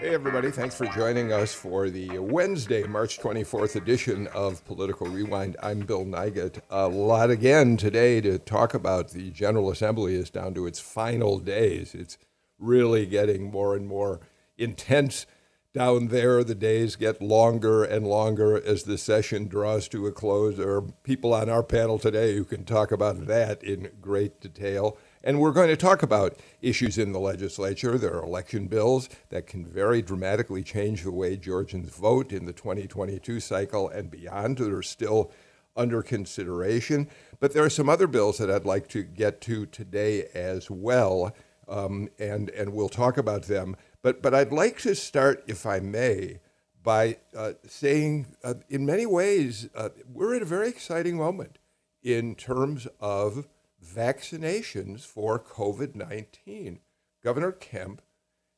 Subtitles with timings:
[0.00, 0.52] Hey, everybody.
[0.52, 5.56] Thanks for joining us for the Wednesday, March 24th edition of Political Rewind.
[5.60, 6.60] I'm Bill Nigut.
[6.70, 9.08] A lot again today to talk about.
[9.08, 11.96] The General Assembly is down to its final days.
[11.96, 12.16] It's
[12.60, 14.20] really getting more and more
[14.56, 15.26] intense
[15.74, 16.44] down there.
[16.44, 20.58] The days get longer and longer as the session draws to a close.
[20.58, 24.96] There are people on our panel today who can talk about that in great detail.
[25.24, 27.98] And we're going to talk about issues in the legislature.
[27.98, 32.52] There are election bills that can very dramatically change the way Georgians vote in the
[32.52, 35.32] 2022 cycle and beyond that are still
[35.76, 37.08] under consideration.
[37.40, 41.34] But there are some other bills that I'd like to get to today as well,
[41.68, 43.76] um, and, and we'll talk about them.
[44.02, 46.40] But, but I'd like to start, if I may,
[46.82, 51.58] by uh, saying, uh, in many ways, uh, we're at a very exciting moment
[52.02, 53.46] in terms of
[53.84, 56.80] vaccinations for COVID 19.
[57.22, 58.02] Governor Kemp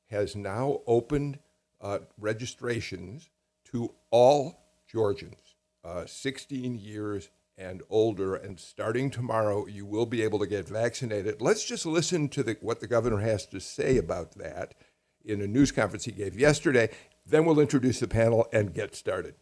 [0.09, 1.39] has now opened
[1.81, 3.31] uh, registrations
[3.65, 8.35] to all Georgians, uh, 16 years and older.
[8.35, 11.41] And starting tomorrow, you will be able to get vaccinated.
[11.41, 14.75] Let's just listen to the, what the governor has to say about that
[15.25, 16.91] in a news conference he gave yesterday.
[17.27, 19.35] Then we'll introduce the panel and get started.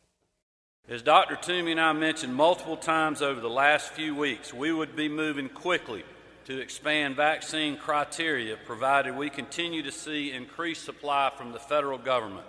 [0.91, 1.36] As Dr.
[1.36, 5.50] Toomey and I mentioned multiple times over the last few weeks, we would be moving
[5.50, 6.03] quickly
[6.47, 12.47] to expand vaccine criteria provided we continue to see increased supply from the federal government.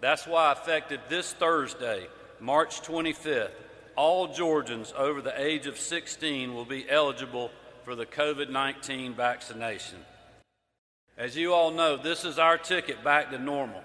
[0.00, 2.08] That's why, effective this Thursday,
[2.40, 3.52] March 25th,
[3.94, 7.52] all Georgians over the age of 16 will be eligible
[7.84, 9.98] for the COVID 19 vaccination.
[11.16, 13.84] As you all know, this is our ticket back to normal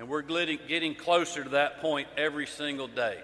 [0.00, 3.18] and we're getting closer to that point every single day.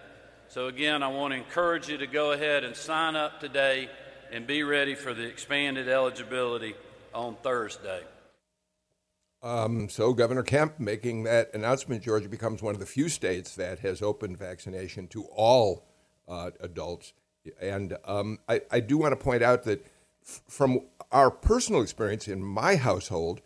[0.49, 3.89] So, again, I want to encourage you to go ahead and sign up today
[4.31, 6.75] and be ready for the expanded eligibility
[7.15, 8.03] on Thursday.
[9.43, 13.79] Um, so, Governor Kemp making that announcement, Georgia becomes one of the few states that
[13.79, 15.87] has opened vaccination to all
[16.29, 17.15] uh, adults.
[17.59, 19.87] And um, I, I, do want to point out that
[20.23, 23.41] f- from our personal experience in my household,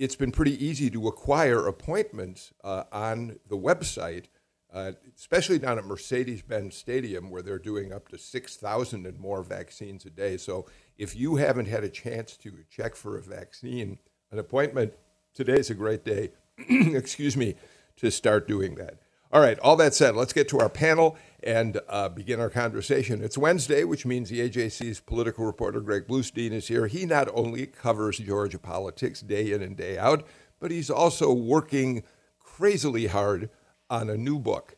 [0.00, 4.24] it's been pretty easy to acquire appointments uh, on the website,
[4.72, 9.42] uh, especially down at Mercedes Benz Stadium, where they're doing up to 6,000 and more
[9.42, 10.38] vaccines a day.
[10.38, 10.64] So
[10.96, 13.98] if you haven't had a chance to check for a vaccine,
[14.32, 14.94] an appointment,
[15.34, 16.30] today's a great day,
[16.70, 17.56] excuse me,
[17.96, 19.00] to start doing that.
[19.32, 23.22] All right, all that said, let's get to our panel and uh, begin our conversation.
[23.22, 26.88] It's Wednesday, which means the AJC's political reporter Greg Bluestein is here.
[26.88, 30.26] He not only covers Georgia politics day in and day out,
[30.58, 32.02] but he's also working
[32.40, 33.50] crazily hard
[33.88, 34.76] on a new book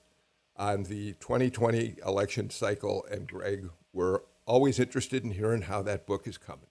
[0.59, 3.07] on the 2020 election cycle.
[3.11, 6.67] And Greg, we're always interested in hearing how that book is coming.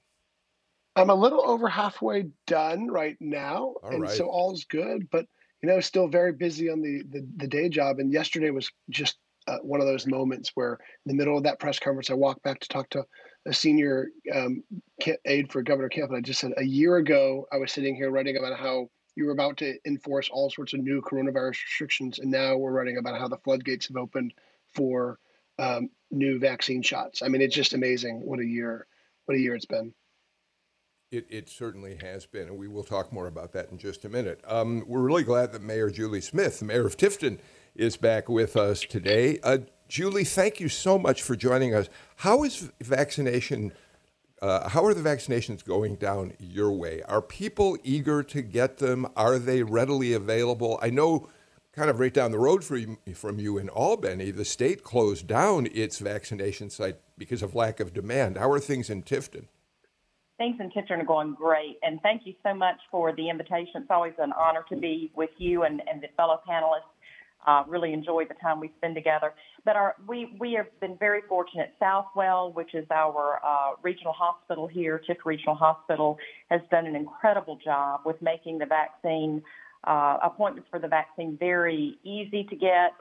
[0.96, 4.12] I'm a little over halfway done right now, all and right.
[4.12, 5.10] so all's good.
[5.10, 5.26] But
[5.62, 8.00] you know, still very busy on the the, the day job.
[8.00, 9.18] And yesterday was just
[9.48, 12.44] uh, one of those moments where, in the middle of that press conference, I walked
[12.44, 13.06] back to talk to
[13.48, 14.64] a senior um,
[15.26, 18.12] aide for Governor Kemp, and I just said, a year ago, I was sitting here
[18.12, 22.30] writing about how you were about to enforce all sorts of new coronavirus restrictions, and
[22.30, 24.34] now we're writing about how the floodgates have opened
[24.76, 25.18] for
[25.58, 27.24] um, new vaccine shots.
[27.24, 28.86] I mean, it's just amazing what a year,
[29.26, 29.94] what a year it's been.
[31.12, 34.10] It, it certainly has been, and we will talk more about that in just a
[34.10, 34.40] minute.
[34.48, 37.40] Um, we're really glad that Mayor Julie Smith, the mayor of Tifton,
[37.76, 39.38] is back with us today.
[39.44, 39.58] Uh,
[39.90, 41.90] Julie, thank you so much for joining us.
[42.16, 43.74] How is vaccination?
[44.42, 47.02] Uh, how are the vaccinations going down your way?
[47.04, 49.06] Are people eager to get them?
[49.18, 50.80] Are they readily available?
[50.82, 51.28] I know,
[51.74, 55.68] kind of right down the road from from you in Albany, the state closed down
[55.74, 58.38] its vaccination site because of lack of demand.
[58.38, 59.48] How are things in Tifton?
[60.42, 61.78] Things in Tifton are going great.
[61.84, 63.74] And thank you so much for the invitation.
[63.76, 66.90] It's always an honor to be with you and, and the fellow panelists.
[67.46, 69.34] Uh, really enjoy the time we spend together.
[69.66, 71.74] But our, we, we have been very fortunate.
[71.80, 76.18] Southwell, which is our uh, regional hospital here, Tifton Regional Hospital,
[76.50, 79.44] has done an incredible job with making the vaccine
[79.84, 82.94] uh, appointments for the vaccine very easy to get.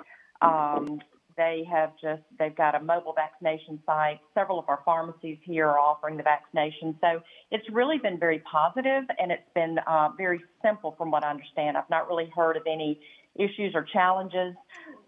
[0.42, 1.00] Um,
[1.40, 4.20] they have just, they've got a mobile vaccination site.
[4.34, 6.94] Several of our pharmacies here are offering the vaccination.
[7.00, 11.30] So it's really been very positive and it's been uh, very simple from what I
[11.30, 11.78] understand.
[11.78, 13.00] I've not really heard of any
[13.36, 14.54] issues or challenges.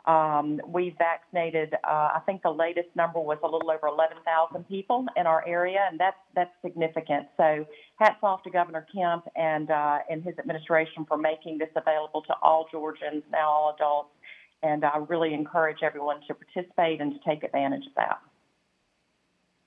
[0.06, 5.06] Um, we vaccinated, uh, I think the latest number was a little over 11,000 people
[5.17, 7.26] in our area, and that's that's significant.
[7.37, 7.64] So,
[8.00, 12.34] hats off to Governor Kemp and uh, and his administration for making this available to
[12.43, 14.11] all Georgians, now all adults.
[14.62, 18.20] And I really encourage everyone to participate and to take advantage of that.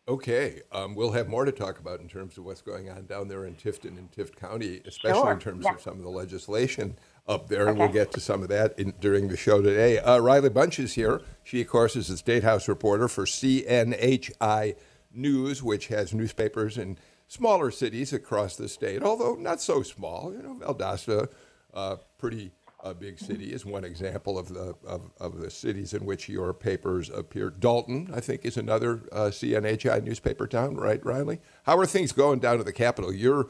[0.07, 3.27] Okay, um, we'll have more to talk about in terms of what's going on down
[3.27, 5.31] there in Tifton and Tift County, especially sure.
[5.31, 5.73] in terms yeah.
[5.73, 6.95] of some of the legislation
[7.27, 9.97] up there, and we'll get to some of that in, during the show today.
[9.97, 11.21] Uh, Riley Bunch is here.
[11.43, 14.75] She, of course, is the State House reporter for CNHI
[15.11, 20.31] News, which has newspapers in smaller cities across the state, although not so small.
[20.31, 21.29] You know, Valdosta,
[21.73, 22.51] uh, pretty
[22.83, 26.53] a big city is one example of the of, of the cities in which your
[26.53, 27.49] papers appear.
[27.49, 31.39] Dalton, I think, is another uh, CNHI newspaper town, right, Riley?
[31.63, 33.13] How are things going down to the capital?
[33.13, 33.49] You're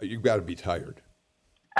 [0.00, 1.02] you've got to be tired.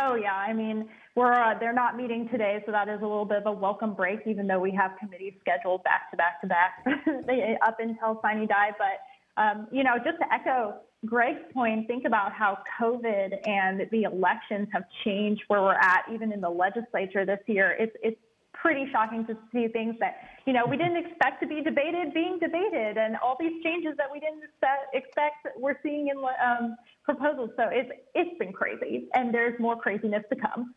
[0.00, 3.26] Oh yeah, I mean we're uh, they're not meeting today, so that is a little
[3.26, 6.46] bit of a welcome break, even though we have committees scheduled back to back to
[6.46, 6.84] back
[7.66, 8.70] up until sine die.
[8.78, 14.04] But um, you know, just to echo Greg's point, think about how COVID and the
[14.04, 17.76] elections have changed where we're at, even in the legislature this year.
[17.78, 18.18] It's it's
[18.54, 20.14] pretty shocking to see things that
[20.46, 24.06] you know we didn't expect to be debated being debated, and all these changes that
[24.12, 24.44] we didn't
[24.92, 27.50] expect we're seeing in um, proposals.
[27.56, 30.74] So it's it's been crazy, and there's more craziness to come.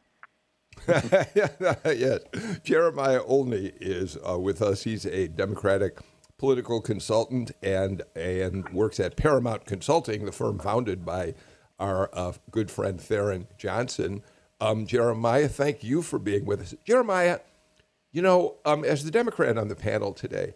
[1.85, 2.19] yes,
[2.63, 4.83] Jeremiah Olney is uh, with us.
[4.83, 5.99] He's a Democratic
[6.45, 11.33] political consultant and and works at Paramount Consulting, the firm founded by
[11.79, 14.21] our uh, good friend Tharon Johnson.
[14.61, 16.75] Um, Jeremiah, thank you for being with us.
[16.85, 17.39] Jeremiah,
[18.11, 20.53] you know, um, as the Democrat on the panel today,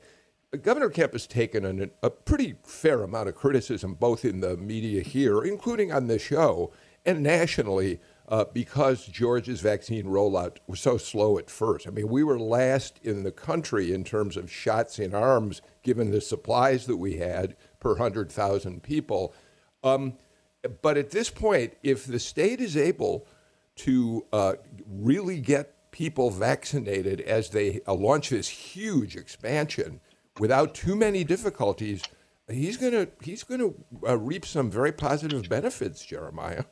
[0.62, 5.02] Governor Kemp has taken an, a pretty fair amount of criticism, both in the media
[5.02, 6.72] here, including on this show,
[7.04, 11.88] and nationally, uh, because Georgia's vaccine rollout was so slow at first.
[11.88, 16.12] I mean, we were last in the country in terms of shots in arms, given
[16.12, 19.34] the supplies that we had per 100,000 people.
[19.84, 20.14] Um,
[20.82, 23.26] but at this point, if the state is able
[23.78, 24.54] to uh,
[24.88, 30.02] really get people vaccinated as they uh, launch this huge expansion
[30.38, 32.04] without too many difficulties,
[32.48, 33.74] he's going to he's going to
[34.08, 36.66] uh, reap some very positive benefits, Jeremiah.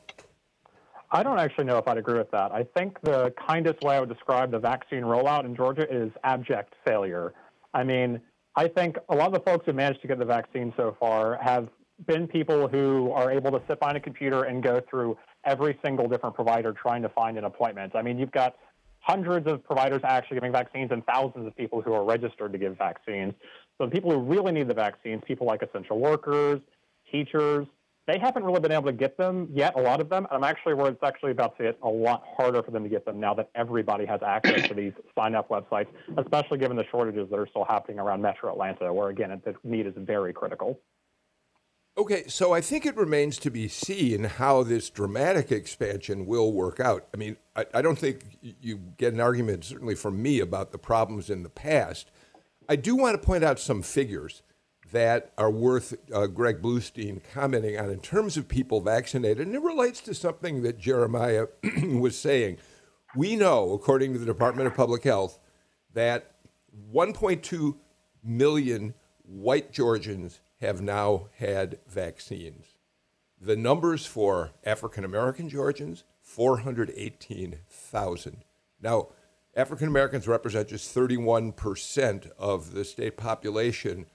[1.10, 2.52] I don't actually know if I'd agree with that.
[2.52, 6.74] I think the kindest way I would describe the vaccine rollout in Georgia is abject
[6.86, 7.32] failure.
[7.72, 8.20] I mean,
[8.56, 11.38] I think a lot of the folks who managed to get the vaccine so far
[11.42, 11.68] have
[12.06, 16.08] been people who are able to sit behind a computer and go through every single
[16.08, 17.96] different provider trying to find an appointment.
[17.96, 18.56] I mean, you've got
[19.00, 22.76] hundreds of providers actually giving vaccines and thousands of people who are registered to give
[22.76, 23.32] vaccines.
[23.78, 26.60] So the people who really need the vaccines, people like essential workers,
[27.10, 27.66] teachers,
[28.08, 30.26] they haven't really been able to get them yet, a lot of them.
[30.30, 33.04] I'm actually worried it's actually about to get a lot harder for them to get
[33.04, 37.28] them now that everybody has access to these sign up websites, especially given the shortages
[37.30, 40.80] that are still happening around metro Atlanta, where again, the need is very critical.
[41.98, 46.80] Okay, so I think it remains to be seen how this dramatic expansion will work
[46.80, 47.08] out.
[47.12, 50.78] I mean, I, I don't think you get an argument, certainly from me, about the
[50.78, 52.10] problems in the past.
[52.70, 54.42] I do want to point out some figures
[54.92, 59.46] that are worth uh, Greg Bluestein commenting on in terms of people vaccinated.
[59.46, 61.46] And it relates to something that Jeremiah
[61.82, 62.58] was saying.
[63.16, 65.38] We know, according to the Department of Public Health,
[65.94, 66.32] that
[66.92, 67.76] 1.2
[68.22, 72.66] million white Georgians have now had vaccines.
[73.40, 78.44] The numbers for African American Georgians, 418,000.
[78.80, 79.08] Now,
[79.56, 84.06] African Americans represent just 31% of the state population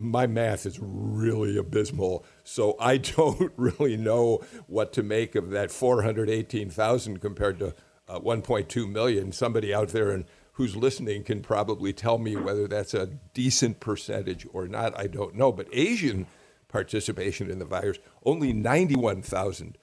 [0.00, 5.70] my math is really abysmal, so I don't really know what to make of that
[5.70, 7.74] 418,000 compared to
[8.08, 9.30] uh, 1.2 million.
[9.30, 14.46] Somebody out there and who's listening can probably tell me whether that's a decent percentage
[14.52, 14.98] or not.
[14.98, 16.26] I don't know, but Asian
[16.68, 19.76] participation in the virus only 91,000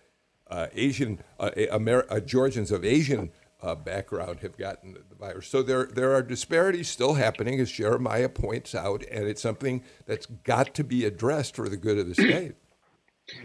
[0.49, 5.47] uh, Asian uh, Amer- uh, Georgians of Asian uh, background have gotten the virus.
[5.47, 10.25] So there, there are disparities still happening, as Jeremiah points out, and it's something that's
[10.25, 12.55] got to be addressed for the good of the state.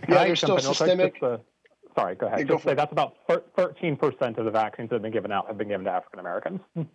[0.08, 1.14] yeah, there's still systemic.
[1.22, 1.38] Uh,
[1.96, 2.40] sorry, go ahead.
[2.40, 5.58] Yeah, go say that's about 13% of the vaccines that have been given out have
[5.58, 6.60] been given to African Americans.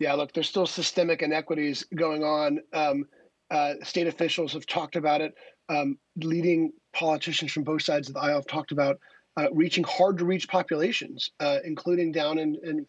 [0.00, 2.60] Yeah, look, there's still systemic inequities going on.
[2.72, 3.04] Um,
[3.50, 5.34] uh, state officials have talked about it.
[5.68, 8.98] Um, leading politicians from both sides of the aisle have talked about
[9.40, 12.86] uh, reaching hard to reach populations, uh, including down in, in,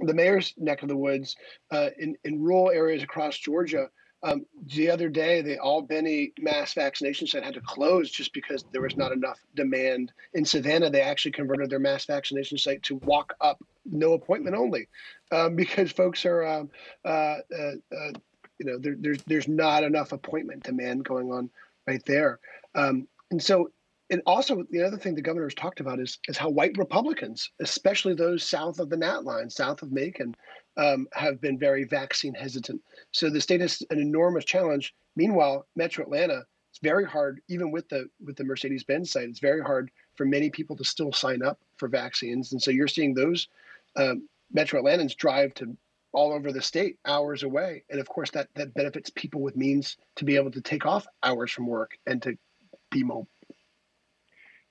[0.00, 1.36] the mayor's neck of the woods,
[1.70, 3.88] uh, in, in rural areas across Georgia.
[4.24, 4.44] Um,
[4.74, 8.96] the other day, the Albany mass vaccination site had to close just because there was
[8.96, 10.12] not enough demand.
[10.32, 14.88] In Savannah, they actually converted their mass vaccination site to walk up no appointment only,
[15.30, 16.70] um, because folks are, um,
[17.04, 18.12] uh, uh, uh,
[18.58, 21.50] you know, there, there's there's not enough appointment demand going on
[21.86, 22.40] right there,
[22.74, 23.70] um, and so.
[24.10, 27.50] And also, the other thing the governor has talked about is is how white Republicans,
[27.60, 30.34] especially those south of the gnat line, south of Macon,
[30.76, 32.82] um, have been very vaccine hesitant.
[33.12, 34.94] So the state has an enormous challenge.
[35.16, 39.62] Meanwhile, Metro Atlanta, it's very hard, even with the with the Mercedes-Benz site, it's very
[39.62, 42.52] hard for many people to still sign up for vaccines.
[42.52, 43.48] And so you're seeing those
[43.96, 45.76] um, Metro Atlantans drive to
[46.12, 49.96] all over the state, hours away, and of course that that benefits people with means
[50.16, 52.36] to be able to take off hours from work and to
[52.90, 53.28] be mobile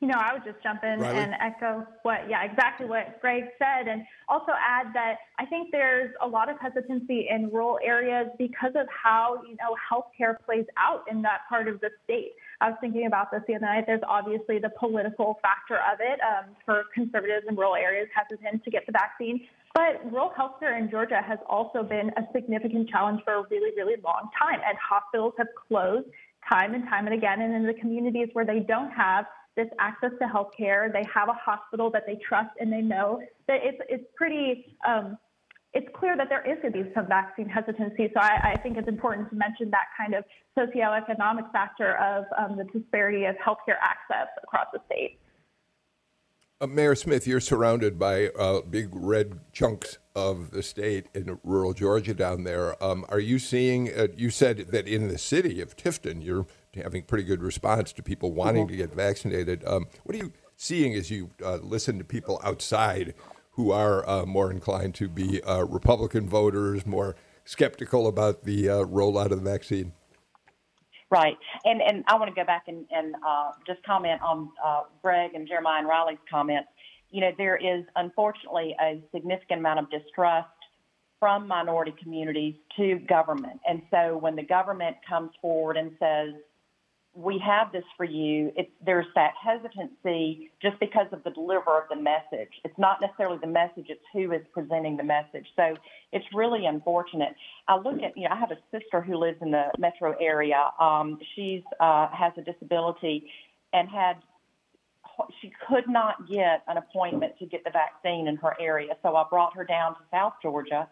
[0.03, 1.17] you know, I would just jump in Riley?
[1.17, 6.11] and echo what, yeah, exactly what Greg said, and also add that I think there's
[6.21, 11.05] a lot of hesitancy in rural areas because of how, you know, healthcare plays out
[11.09, 12.33] in that part of the state.
[12.59, 13.85] I was thinking about this the other night.
[13.87, 18.71] There's obviously the political factor of it um, for conservatives in rural areas hesitant to
[18.71, 19.47] get the vaccine.
[19.73, 23.95] But rural healthcare in Georgia has also been a significant challenge for a really, really
[24.03, 24.59] long time.
[24.67, 26.07] And hospitals have closed
[26.51, 27.41] time and time and again.
[27.41, 30.89] And in the communities where they don't have this access to health care.
[30.91, 35.17] They have a hospital that they trust and they know that it's, it's pretty, um,
[35.73, 38.09] it's clear that there is going to be some vaccine hesitancy.
[38.13, 40.23] So I, I, think it's important to mention that kind of
[40.57, 45.19] socioeconomic factor of um, the disparity of healthcare access across the state.
[46.61, 51.73] Uh, Mayor Smith, you're surrounded by uh, big red chunks of the state in rural
[51.73, 52.81] Georgia down there.
[52.81, 57.03] Um, are you seeing, uh, you said that in the city of Tifton, you're having
[57.03, 58.71] pretty good response to people wanting mm-hmm.
[58.71, 59.63] to get vaccinated.
[59.65, 63.13] Um, what are you seeing as you uh, listen to people outside
[63.51, 67.15] who are uh, more inclined to be uh, Republican voters, more
[67.45, 69.93] skeptical about the uh, rollout of the vaccine?
[71.09, 74.81] Right, and and I want to go back and, and uh, just comment on uh,
[75.03, 76.69] Greg and Jeremiah and Riley's comments.
[77.11, 80.49] You know, there is unfortunately a significant amount of distrust
[81.19, 86.33] from minority communities to government, and so when the government comes forward and says,
[87.15, 88.51] we have this for you.
[88.55, 92.49] It's, there's that hesitancy just because of the deliver of the message.
[92.63, 95.45] It's not necessarily the message, it's who is presenting the message.
[95.55, 95.75] So
[96.11, 97.35] it's really unfortunate.
[97.67, 100.69] I look at, you know, I have a sister who lives in the metro area.
[100.79, 103.29] Um, she's uh, has a disability
[103.73, 104.17] and had
[105.41, 108.93] she could not get an appointment to get the vaccine in her area.
[109.03, 110.87] So I brought her down to South Georgia,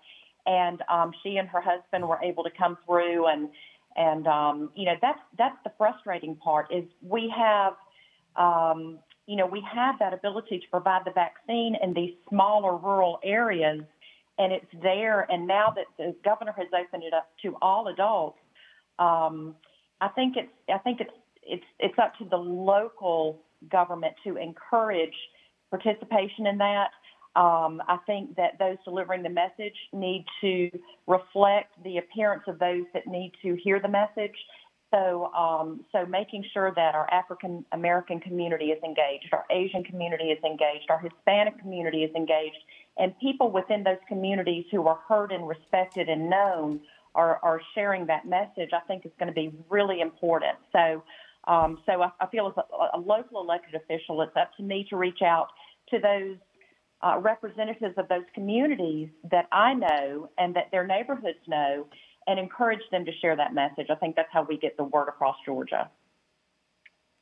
[0.45, 3.49] and um, she and her husband were able to come through and
[3.95, 7.73] and um, you know that's that's the frustrating part is we have
[8.35, 13.19] um, you know we have that ability to provide the vaccine in these smaller rural
[13.23, 13.81] areas,
[14.37, 15.27] and it's there.
[15.29, 18.39] And now that the governor has opened it up to all adults,
[18.99, 19.55] um,
[19.99, 25.15] I think it's I think it's it's it's up to the local government to encourage
[25.69, 26.89] participation in that.
[27.35, 30.69] Um, I think that those delivering the message need to
[31.07, 34.35] reflect the appearance of those that need to hear the message.
[34.93, 40.25] So, um, so making sure that our African American community is engaged, our Asian community
[40.25, 42.57] is engaged, our Hispanic community is engaged,
[42.97, 46.81] and people within those communities who are heard and respected and known
[47.15, 48.71] are, are sharing that message.
[48.73, 50.57] I think is going to be really important.
[50.73, 51.03] So,
[51.47, 54.85] um, so I, I feel as a, a local elected official, it's up to me
[54.89, 55.47] to reach out
[55.91, 56.35] to those
[57.03, 61.87] uh, representatives of those communities that I know and that their neighborhoods know
[62.27, 63.87] and encourage them to share that message.
[63.89, 65.89] I think that's how we get the word across Georgia.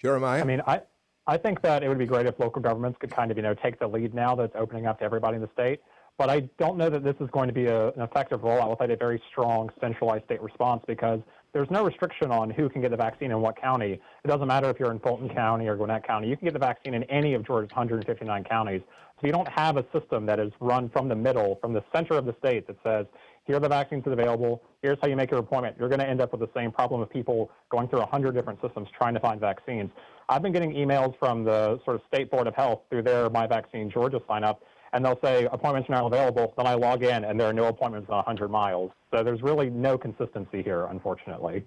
[0.02, 0.42] Jeremiah?
[0.42, 0.82] I mean, I,
[1.28, 3.54] I think that it would be great if local governments could kind of, you know,
[3.54, 5.82] take the lead now that's opening up to everybody in the state.
[6.18, 8.92] But I don't know that this is going to be a, an effective rollout without
[8.92, 11.22] a very strong centralized state response because
[11.54, 13.94] there's no restriction on who can get the vaccine in what county.
[14.24, 16.28] It doesn't matter if you're in Fulton County or Gwinnett County.
[16.28, 18.82] You can get the vaccine in any of Georgia's 159 counties.
[19.20, 22.14] So you don't have a system that is run from the middle, from the center
[22.14, 23.06] of the state that says,
[23.46, 24.62] here are the vaccines available.
[24.82, 25.76] Here's how you make your appointment.
[25.80, 28.62] You're going to end up with the same problem of people going through 100 different
[28.62, 29.90] systems trying to find vaccines.
[30.30, 33.48] I've been getting emails from the sort of state board of health through their My
[33.48, 34.62] Vaccine Georgia sign up
[34.94, 36.54] and they'll say appointments are not available.
[36.58, 38.92] Then I log in, and there are no appointments in 100 miles.
[39.12, 41.64] So there's really no consistency here, unfortunately.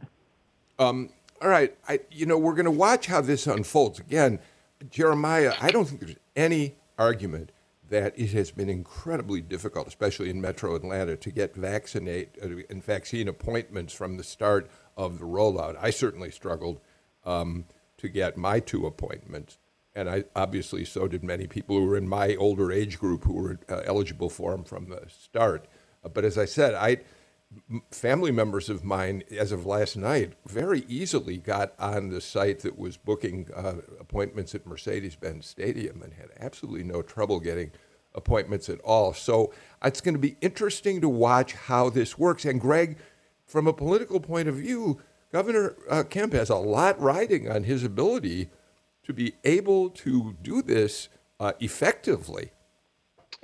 [0.78, 1.10] Um,
[1.40, 3.98] all right, I, you know we're going to watch how this unfolds.
[3.98, 4.38] Again,
[4.90, 7.52] Jeremiah, I don't think there's any argument
[7.88, 12.82] that it has been incredibly difficult, especially in Metro Atlanta, to get vaccinate uh, and
[12.82, 15.76] vaccine appointments from the start of the rollout.
[15.80, 16.80] I certainly struggled
[17.24, 17.66] um,
[17.98, 19.58] to get my two appointments
[19.94, 23.34] and I obviously so did many people who were in my older age group who
[23.34, 25.66] were uh, eligible for them from the start.
[26.04, 26.98] Uh, but as I said, I
[27.90, 32.78] family members of mine, as of last night, very easily got on the site that
[32.78, 37.70] was booking uh, appointments at Mercedes-Benz Stadium and had absolutely no trouble getting
[38.14, 39.12] appointments at all.
[39.12, 39.52] So
[39.84, 42.44] it's going to be interesting to watch how this works.
[42.44, 42.98] And Greg,
[43.44, 45.00] from a political point of view,
[45.32, 48.50] Governor uh, Kemp has a lot riding on his ability
[49.04, 51.08] to be able to do this
[51.40, 52.52] uh, effectively.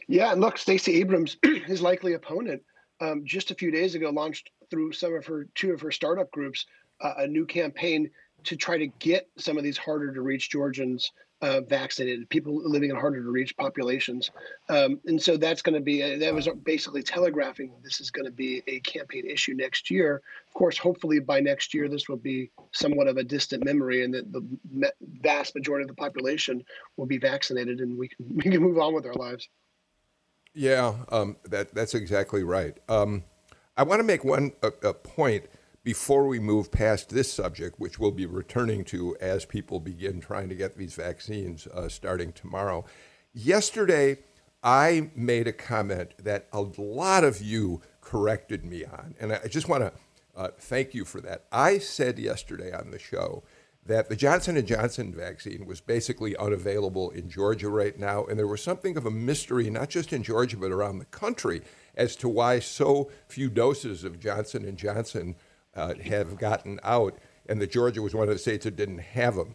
[0.06, 1.36] Yeah, and look, Stacey Abrams,
[1.66, 2.62] his likely opponent,
[3.00, 6.30] um, just a few days ago launched through some of her two of her startup
[6.30, 6.66] groups
[7.00, 8.10] uh, a new campaign
[8.44, 12.90] to try to get some of these harder to reach Georgians uh, vaccinated, people living
[12.90, 14.30] in harder to reach populations.
[14.68, 18.24] Um, and so that's going to be, a, that was basically telegraphing this is going
[18.24, 20.22] to be a campaign issue next year.
[20.48, 24.14] Of course, hopefully by next year, this will be somewhat of a distant memory and
[24.14, 26.64] that the vast majority of the population
[26.96, 29.48] will be vaccinated and we can, we can move on with our lives.
[30.54, 32.76] Yeah, um, that, that's exactly right.
[32.88, 33.22] Um,
[33.76, 35.44] I want to make one a, a point
[35.88, 40.46] before we move past this subject, which we'll be returning to as people begin trying
[40.46, 42.84] to get these vaccines uh, starting tomorrow.
[43.32, 44.18] Yesterday,
[44.62, 49.66] I made a comment that a lot of you corrected me on, and I just
[49.66, 49.92] want to
[50.36, 51.44] uh, thank you for that.
[51.50, 53.42] I said yesterday on the show
[53.86, 58.46] that the Johnson & Johnson vaccine was basically unavailable in Georgia right now, and there
[58.46, 61.62] was something of a mystery, not just in Georgia but around the country,
[61.94, 65.34] as to why so few doses of Johnson & Johnson
[65.74, 69.36] uh, have gotten out, and that Georgia was one of the states that didn't have
[69.36, 69.54] them.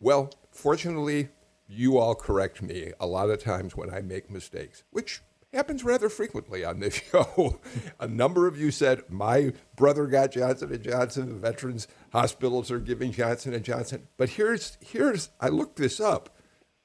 [0.00, 1.28] Well, fortunately,
[1.66, 6.08] you all correct me a lot of times when I make mistakes, which happens rather
[6.08, 7.60] frequently on this show.
[8.00, 11.28] a number of you said my brother got Johnson and Johnson.
[11.28, 14.08] The veterans hospitals are giving Johnson and Johnson.
[14.16, 16.36] But here's here's I looked this up.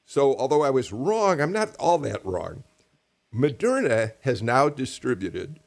[0.05, 2.63] So although I was wrong, I'm not all that wrong.
[3.34, 5.60] Moderna has now distributed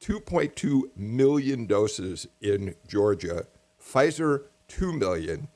[0.00, 3.46] 2.2 million doses in Georgia.
[3.80, 5.48] Pfizer 2 million.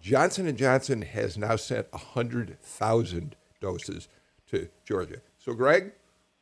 [0.00, 4.08] Johnson & Johnson has now sent 100,000 doses
[4.50, 5.20] to Georgia.
[5.38, 5.92] So Greg,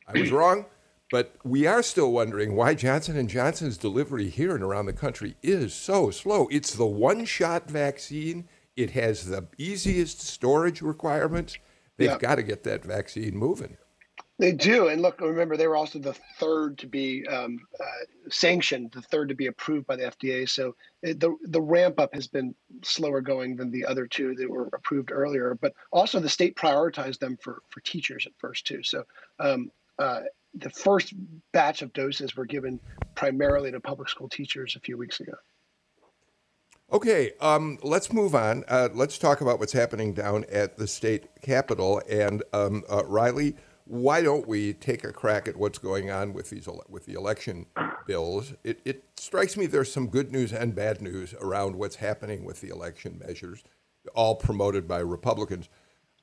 [0.07, 0.65] I was wrong,
[1.09, 5.35] but we are still wondering why Johnson & Johnson's delivery here and around the country
[5.41, 6.47] is so slow.
[6.51, 8.47] It's the one-shot vaccine.
[8.75, 11.57] It has the easiest storage requirements.
[11.97, 13.77] They've got to get that vaccine moving.
[14.39, 18.91] They do, and look, remember they were also the third to be um, uh, sanctioned,
[18.91, 20.47] the third to be approved by the FDA.
[20.47, 24.47] So it, the the ramp up has been slower going than the other two that
[24.47, 25.57] were approved earlier.
[25.59, 28.83] But also the state prioritized them for for teachers at first too.
[28.83, 29.05] So
[29.39, 30.21] um, uh,
[30.53, 31.13] the first
[31.51, 32.79] batch of doses were given
[33.15, 35.33] primarily to public school teachers a few weeks ago.
[36.91, 38.63] Okay, um, let's move on.
[38.67, 42.01] Uh, let's talk about what's happening down at the state capitol.
[42.09, 43.55] And um, uh, Riley,
[43.87, 47.65] why don't we take a crack at what's going on with these with the election
[48.05, 48.53] bills?
[48.63, 52.61] It, it strikes me there's some good news and bad news around what's happening with
[52.61, 53.63] the election measures,
[54.13, 55.69] all promoted by Republicans.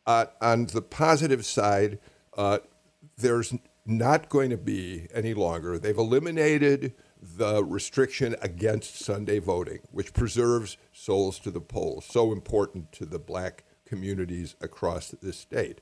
[0.06, 1.98] Uh, on the positive side,
[2.36, 2.58] uh,
[3.16, 3.54] there's
[3.86, 5.78] not going to be any longer.
[5.78, 12.92] They've eliminated the restriction against Sunday voting, which preserves souls to the polls, so important
[12.92, 15.80] to the black communities across the state.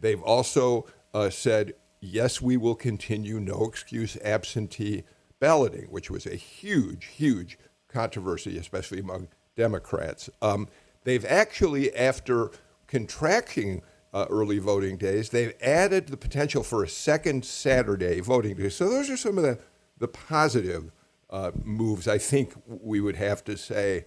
[0.00, 5.04] They've also uh, said, yes, we will continue no excuse absentee
[5.40, 10.28] balloting, which was a huge, huge controversy, especially among Democrats.
[10.42, 10.68] Um,
[11.04, 12.50] they've actually, after
[12.86, 13.82] contracting
[14.12, 18.68] uh, early voting days, they've added the potential for a second Saturday voting day.
[18.68, 19.58] So those are some of the,
[19.98, 20.92] the positive
[21.28, 24.06] uh, moves, I think we would have to say.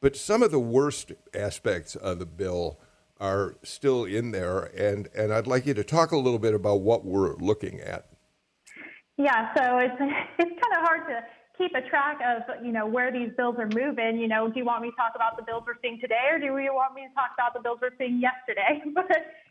[0.00, 2.78] But some of the worst aspects of the bill
[3.20, 6.80] are still in there, and, and I'd like you to talk a little bit about
[6.82, 8.06] what we're looking at.
[9.16, 9.96] Yeah, so it's
[10.38, 11.24] it's kind of hard to
[11.56, 14.18] keep a track of you know where these bills are moving.
[14.18, 16.38] You know, do you want me to talk about the bills we're seeing today, or
[16.38, 18.82] do you want me to talk about the bills we're seeing yesterday?
[18.94, 19.08] but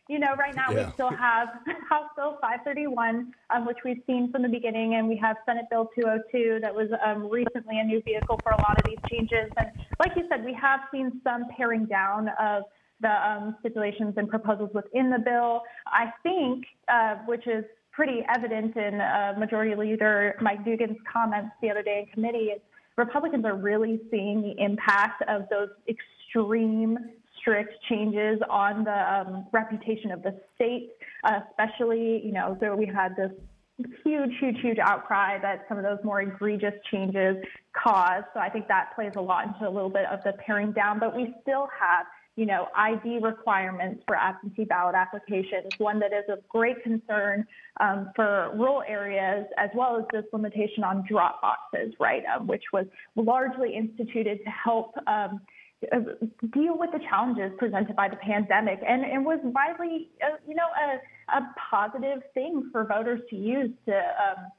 [0.08, 0.86] you know, right now yeah.
[0.86, 1.50] we still have
[1.90, 5.90] House Bill 531, um, which we've seen from the beginning, and we have Senate Bill
[6.00, 9.50] 202 that was um, recently a new vehicle for a lot of these changes.
[9.58, 12.64] And like you said, we have seen some paring down of
[13.02, 15.62] the um, stipulations and proposals within the bill.
[15.88, 21.70] I think, uh, which is pretty evident in uh, Majority Leader Mike Dugan's comments the
[21.70, 22.62] other day in committee, is
[22.98, 26.98] Republicans are really seeing the impact of those extreme
[27.40, 30.90] strict changes on the um, reputation of the state,
[31.24, 33.32] especially, you know, so we had this
[34.04, 37.36] huge, huge, huge outcry that some of those more egregious changes
[37.74, 38.26] caused.
[38.34, 41.00] So I think that plays a lot into a little bit of the paring down,
[41.00, 46.26] but we still have you know, ID requirements for absentee ballot applications, one that is
[46.30, 47.46] of great concern
[47.80, 52.64] um, for rural areas, as well as this limitation on drop boxes, right, um, which
[52.74, 55.40] was largely instituted to help um,
[55.94, 56.00] uh,
[56.54, 58.80] deal with the challenges presented by the pandemic.
[58.86, 63.72] And, it was widely, uh, you know, a, a positive thing for voters to use
[63.86, 64.52] to um,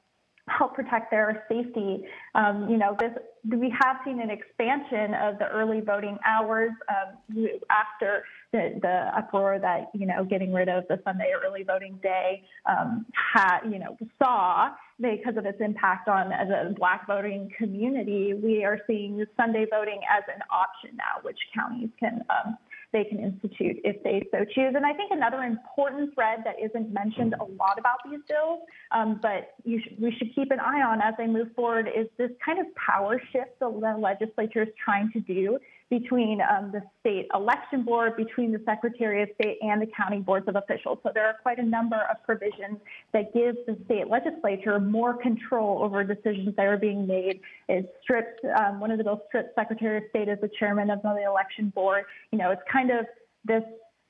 [0.47, 2.03] help protect their safety.
[2.35, 3.11] Um, you know, this
[3.49, 9.59] we have seen an expansion of the early voting hours um, after the, the uproar
[9.59, 13.97] that you know getting rid of the Sunday early voting day um, had you know
[14.19, 18.33] saw because of its impact on the Black voting community.
[18.33, 22.57] We are seeing Sunday voting as an option now, which counties can um,
[22.93, 24.73] they can institute if they so choose.
[24.75, 29.19] And I think another important thread that isn't mentioned a lot about these bills, um,
[29.21, 32.59] but sh- we should keep an eye on as they move forward, is this kind
[32.59, 37.83] of power shift that the legislature is trying to do between um, the state election
[37.83, 40.99] board, between the Secretary of State and the county boards of officials.
[41.03, 42.79] So there are quite a number of provisions
[43.13, 47.39] that give the state legislature more control over decisions that are being made.
[47.69, 51.01] It strips, um, one of the bills strips Secretary of State as the chairman of
[51.01, 52.03] the election board.
[52.31, 53.05] You know, it's kind of
[53.45, 53.63] this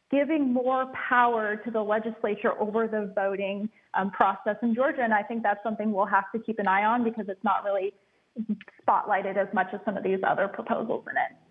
[0.09, 5.01] giving more power to the legislature over the voting um, process in Georgia.
[5.03, 7.63] And I think that's something we'll have to keep an eye on because it's not
[7.63, 7.93] really
[8.87, 11.46] spotlighted as much as some of these other proposals in it.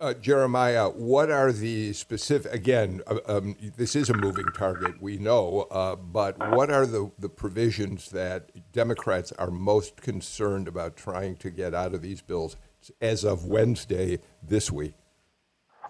[0.00, 5.18] Uh, Jeremiah, what are the specific, again, uh, um, this is a moving target, we
[5.18, 11.34] know, uh, but what are the, the provisions that Democrats are most concerned about trying
[11.34, 12.56] to get out of these bills
[13.00, 14.94] as of Wednesday this week?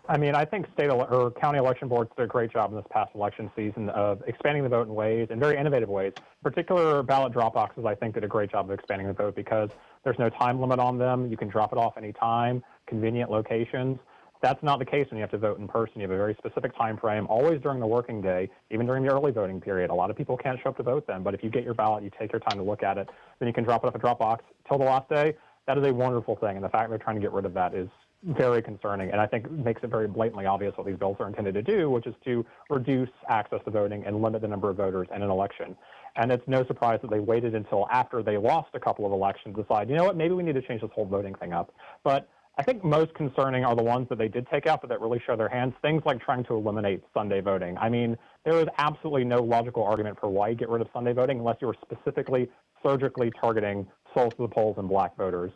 [0.09, 2.87] I mean, I think state or county election boards did a great job in this
[2.91, 6.15] past election season of expanding the vote in ways, in very innovative ways.
[6.43, 9.69] Particular ballot drop boxes, I think, did a great job of expanding the vote because
[10.05, 11.31] there's no time limit on them.
[11.31, 13.99] You can drop it off anytime convenient locations.
[14.41, 15.95] That's not the case when you have to vote in person.
[15.97, 19.13] You have a very specific time frame, always during the working day, even during the
[19.13, 19.91] early voting period.
[19.91, 21.75] A lot of people can't show up to vote then, but if you get your
[21.75, 23.95] ballot, you take your time to look at it, then you can drop it off
[23.97, 25.35] a drop box till the last day.
[25.67, 27.75] That is a wonderful thing, and the fact they're trying to get rid of that
[27.75, 27.89] is
[28.25, 31.55] very concerning, and I think makes it very blatantly obvious what these bills are intended
[31.55, 35.09] to do, which is to reduce access to voting and limit the number of voters
[35.15, 35.77] in an election.
[36.17, 39.55] And it's no surprise that they waited until after they lost a couple of elections
[39.55, 41.73] to decide, you know what, maybe we need to change this whole voting thing up.
[42.03, 45.01] But I think most concerning are the ones that they did take out, but that
[45.01, 45.75] really show their hands.
[45.81, 47.79] Things like trying to eliminate Sunday voting.
[47.79, 51.13] I mean, there is absolutely no logical argument for why you get rid of Sunday
[51.13, 52.51] voting unless you were specifically
[52.85, 55.53] surgically targeting souls to the polls and black voters.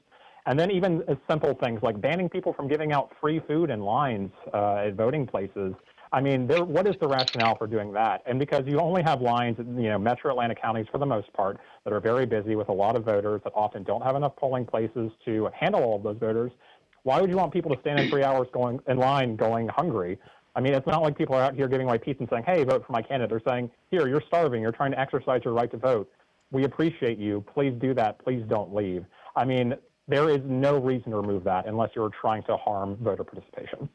[0.47, 3.81] And then even as simple things like banning people from giving out free food in
[3.81, 5.75] lines uh, at voting places.
[6.15, 8.23] I mean, there, what is the rationale for doing that?
[8.27, 11.59] And because you only have lines, you know, metro Atlanta counties for the most part
[11.85, 14.67] that are very busy with a lot of voters that often don't have enough polling
[14.67, 16.53] places to handle all of those voters.
[17.05, 20.19] Why would you want people to stand in three hours going in line going hungry?
[20.55, 22.63] I mean, it's not like people are out here giving away pizza and saying, "Hey,
[22.65, 24.63] vote for my candidate." They're saying, "Here, you're starving.
[24.63, 26.11] You're trying to exercise your right to vote.
[26.51, 27.45] We appreciate you.
[27.53, 28.19] Please do that.
[28.23, 29.75] Please don't leave." I mean,
[30.09, 33.89] there is no reason to remove that unless you're trying to harm voter participation.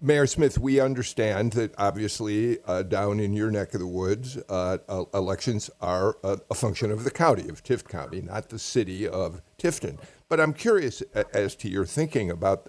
[0.00, 4.76] Mayor Smith, we understand that obviously uh, down in your neck of the woods, uh,
[4.88, 9.08] uh, elections are a, a, function of the county of Tift County, not the city
[9.08, 9.98] of Tifton.
[10.28, 12.68] But I'm curious as to your thinking about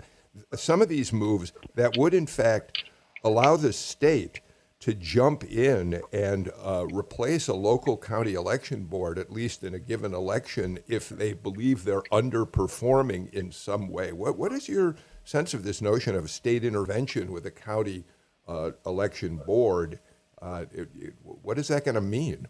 [0.53, 2.83] some of these moves that would, in fact,
[3.23, 4.41] allow the state
[4.79, 9.79] to jump in and uh, replace a local county election board, at least in a
[9.79, 14.11] given election, if they believe they're underperforming in some way.
[14.11, 18.05] What, what is your sense of this notion of state intervention with a county
[18.47, 19.99] uh, election board?
[20.39, 22.47] Uh, it, it, what is that going to mean?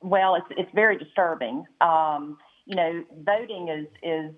[0.00, 1.64] Well, it's it's very disturbing.
[1.80, 4.34] Um, you know, voting is is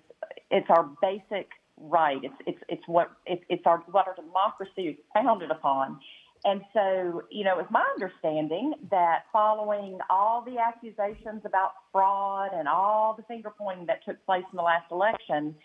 [0.51, 2.19] it's our basic right.
[2.23, 5.99] It's it's it's what it's, it's our what our democracy is founded upon.
[6.43, 12.67] And so, you know, it's my understanding that following all the accusations about fraud and
[12.67, 15.55] all the finger pointing that took place in the last election,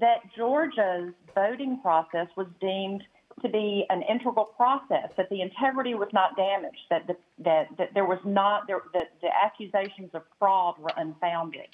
[0.00, 3.02] that Georgia's voting process was deemed
[3.42, 7.94] to be an integral process, that the integrity was not damaged, that the, that, that
[7.94, 11.66] there was not there, that the accusations of fraud were unfounded.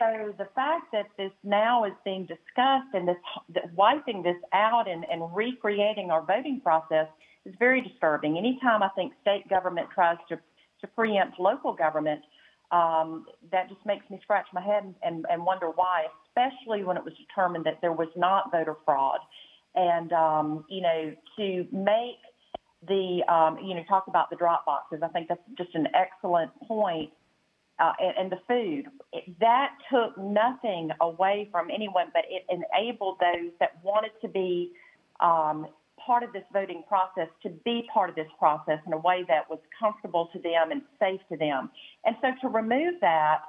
[0.00, 3.16] So the fact that this now is being discussed and this
[3.76, 7.06] wiping this out and, and recreating our voting process
[7.44, 8.38] is very disturbing.
[8.38, 10.38] Anytime I think state government tries to
[10.80, 12.22] to preempt local government,
[12.72, 17.04] um, that just makes me scratch my head and, and wonder why, especially when it
[17.04, 19.18] was determined that there was not voter fraud.
[19.74, 22.22] And, um, you know, to make
[22.88, 26.50] the, um, you know, talk about the drop boxes, I think that's just an excellent
[26.66, 27.10] point.
[27.80, 33.16] Uh, and, and, the food, it, that took nothing away from anyone, but it enabled
[33.20, 34.70] those that wanted to be
[35.20, 35.66] um,
[36.04, 39.48] part of this voting process to be part of this process in a way that
[39.48, 41.70] was comfortable to them and safe to them.
[42.04, 43.40] And so to remove that,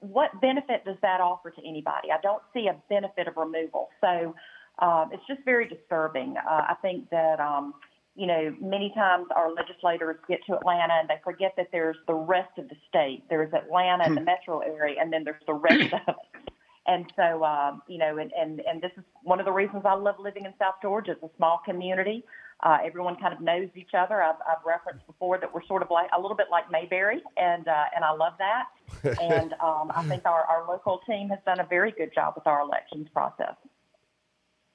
[0.00, 2.08] what benefit does that offer to anybody?
[2.12, 3.88] I don't see a benefit of removal.
[4.00, 4.34] So
[4.78, 6.36] um, it's just very disturbing.
[6.38, 7.74] Uh, I think that um,
[8.18, 12.14] you know many times our legislators get to Atlanta and they forget that there's the
[12.14, 13.22] rest of the state.
[13.30, 14.26] There's Atlanta and the hmm.
[14.26, 16.50] metro area, and then there's the rest of it.
[16.88, 19.92] And so, um, you know, and, and, and this is one of the reasons I
[19.92, 21.12] love living in South Georgia.
[21.12, 22.24] It's a small community.
[22.62, 24.22] Uh, everyone kind of knows each other.
[24.22, 27.68] I've, I've referenced before that we're sort of like a little bit like Mayberry, and
[27.68, 28.64] uh, and I love that.
[29.20, 32.46] and um, I think our, our local team has done a very good job with
[32.46, 33.54] our elections process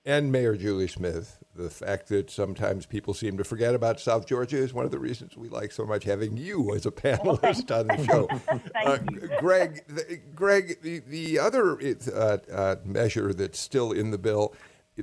[0.06, 1.40] and Mayor Julie Smith.
[1.56, 5.00] The fact that sometimes people seem to forget about South Georgia is one of the
[5.00, 8.28] reasons we like so much having you as a panelist on the show.
[8.86, 8.98] uh,
[9.40, 11.78] Greg, the, Greg, the, the other
[12.12, 14.56] uh, uh, measure that's still in the bill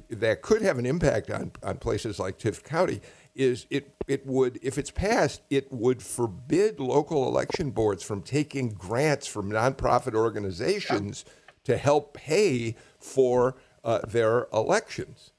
[0.08, 3.00] that could have an impact on, on places like Tift County
[3.34, 8.68] is it it would if it's passed it would forbid local election boards from taking
[8.70, 11.24] grants from nonprofit organizations
[11.64, 15.30] to help pay for uh, their elections.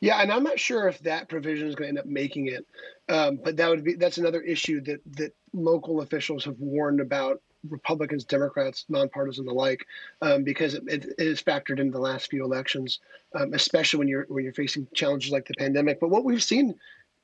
[0.00, 2.66] Yeah, and I'm not sure if that provision is going to end up making it,
[3.08, 7.40] um, but that would be that's another issue that that local officials have warned about
[7.68, 9.86] Republicans, Democrats, nonpartisan alike,
[10.22, 13.00] um, because it, it is factored into the last few elections,
[13.34, 16.00] um, especially when you're when you're facing challenges like the pandemic.
[16.00, 16.74] But what we've seen,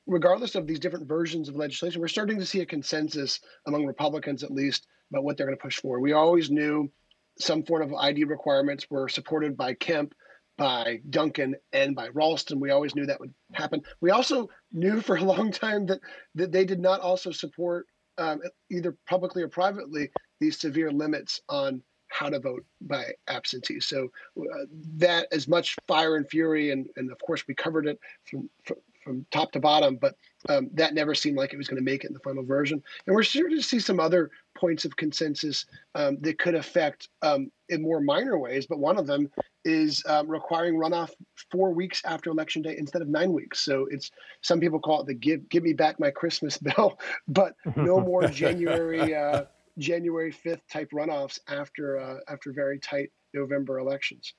[0.07, 4.43] regardless of these different versions of legislation, we're starting to see a consensus among Republicans,
[4.43, 5.99] at least, about what they're going to push for.
[5.99, 6.91] We always knew
[7.39, 10.13] some form of ID requirements were supported by Kemp,
[10.57, 12.59] by Duncan, and by Ralston.
[12.59, 13.81] We always knew that would happen.
[14.01, 15.99] We also knew for a long time that
[16.35, 21.81] that they did not also support um, either publicly or privately these severe limits on
[22.09, 23.79] how to vote by absentee.
[23.79, 24.65] So uh,
[24.97, 27.97] that as much fire and fury, and, and of course we covered it
[28.29, 30.15] from, from, from top to bottom, but
[30.49, 32.81] um, that never seemed like it was going to make it in the final version.
[33.05, 37.51] And we're starting to see some other points of consensus um, that could affect um,
[37.69, 39.29] in more minor ways, but one of them
[39.63, 41.11] is um, requiring runoff
[41.51, 43.61] four weeks after election day instead of nine weeks.
[43.61, 47.55] So it's some people call it the "give give me back my Christmas bill," but
[47.75, 49.43] no more January uh,
[49.77, 54.33] January fifth type runoffs after uh, after very tight November elections.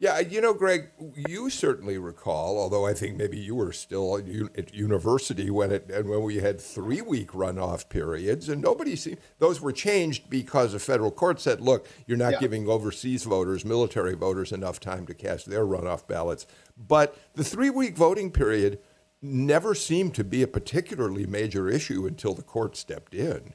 [0.00, 0.88] Yeah, you know, Greg,
[1.28, 6.08] you certainly recall, although I think maybe you were still at university when it and
[6.08, 10.78] when we had three week runoff periods, and nobody seemed those were changed because a
[10.78, 12.40] federal court said, look, you're not yeah.
[12.40, 16.46] giving overseas voters, military voters, enough time to cast their runoff ballots.
[16.78, 18.78] But the three week voting period
[19.20, 23.52] never seemed to be a particularly major issue until the court stepped in.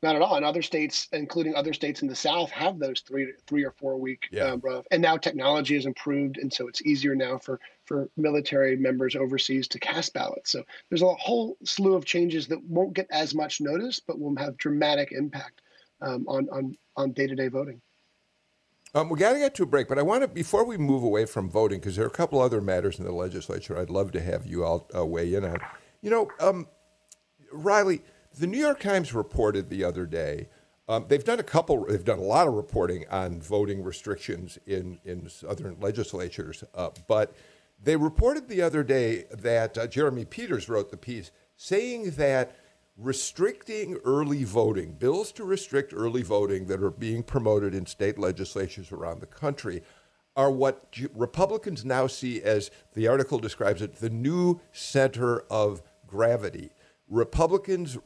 [0.00, 0.36] Not at all.
[0.36, 3.96] And other states, including other states in the South, have those three three or four
[3.96, 4.44] week yeah.
[4.44, 4.86] um, rough.
[4.92, 9.66] And now technology has improved, and so it's easier now for for military members overseas
[9.68, 10.52] to cast ballots.
[10.52, 14.36] So there's a whole slew of changes that won't get as much notice, but will
[14.36, 15.62] have dramatic impact
[16.00, 17.80] um, on on on day to day voting.
[18.94, 21.02] Um, we got to get to a break, but I want to before we move
[21.02, 24.12] away from voting because there are a couple other matters in the legislature I'd love
[24.12, 25.58] to have you all uh, weigh in on.
[26.00, 26.68] You know, um,
[27.52, 28.02] Riley
[28.38, 30.48] the New York Times reported the other day.
[30.88, 31.84] Um, they've done a couple.
[31.84, 37.34] They've done a lot of reporting on voting restrictions in in southern legislatures, uh, but
[37.82, 42.56] they reported the other day that uh, Jeremy Peters wrote the piece saying that
[42.96, 48.90] restricting early voting, bills to restrict early voting that are being promoted in state legislatures
[48.90, 49.82] around the country,
[50.36, 56.70] are what Republicans now see as the article describes it the new center of gravity.
[57.08, 57.96] Republicans,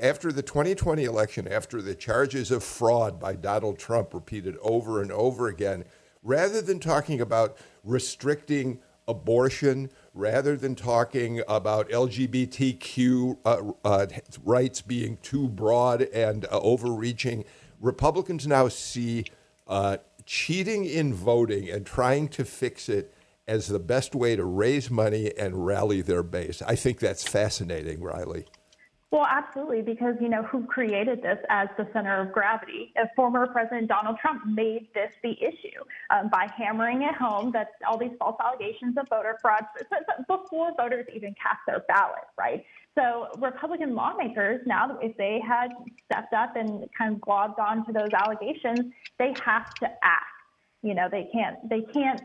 [0.00, 5.12] after the 2020 election, after the charges of fraud by Donald Trump repeated over and
[5.12, 5.84] over again,
[6.22, 14.06] rather than talking about restricting abortion, rather than talking about LGBTQ uh, uh,
[14.42, 17.44] rights being too broad and uh, overreaching,
[17.80, 19.24] Republicans now see
[19.68, 23.12] uh, cheating in voting and trying to fix it
[23.48, 26.62] as the best way to raise money and rally their base.
[26.62, 28.46] I think that's fascinating, Riley.
[29.12, 32.92] Well, absolutely, because you know who created this as the center of gravity.
[32.96, 35.80] If former President Donald Trump made this the issue
[36.10, 39.64] um, by hammering it home that all these false allegations of voter fraud
[40.28, 42.64] before voters even cast their ballot, right?
[42.98, 45.68] So Republican lawmakers now, that if they had
[46.10, 50.24] stepped up and kind of globbed onto those allegations, they have to act.
[50.82, 52.20] You know, they can't they can't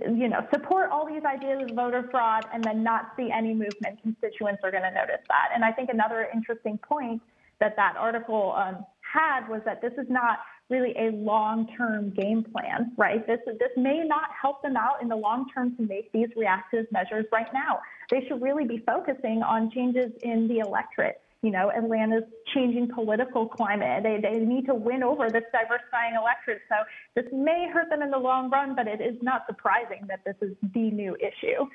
[0.00, 4.00] you know, support all these ideas of voter fraud and then not see any movement,
[4.02, 5.50] constituents are going to notice that.
[5.54, 7.20] And I think another interesting point
[7.60, 12.92] that that article um, had was that this is not really a long-term game plan,
[12.96, 13.26] right?
[13.26, 16.86] This this may not help them out in the long term to make these reactive
[16.90, 17.80] measures right now.
[18.10, 22.22] They should really be focusing on changes in the electorate you know, Atlanta's
[22.54, 24.04] changing political climate.
[24.04, 26.62] They, they need to win over this diversifying electorate.
[26.68, 26.76] So
[27.16, 30.36] this may hurt them in the long run, but it is not surprising that this
[30.40, 31.66] is the new issue.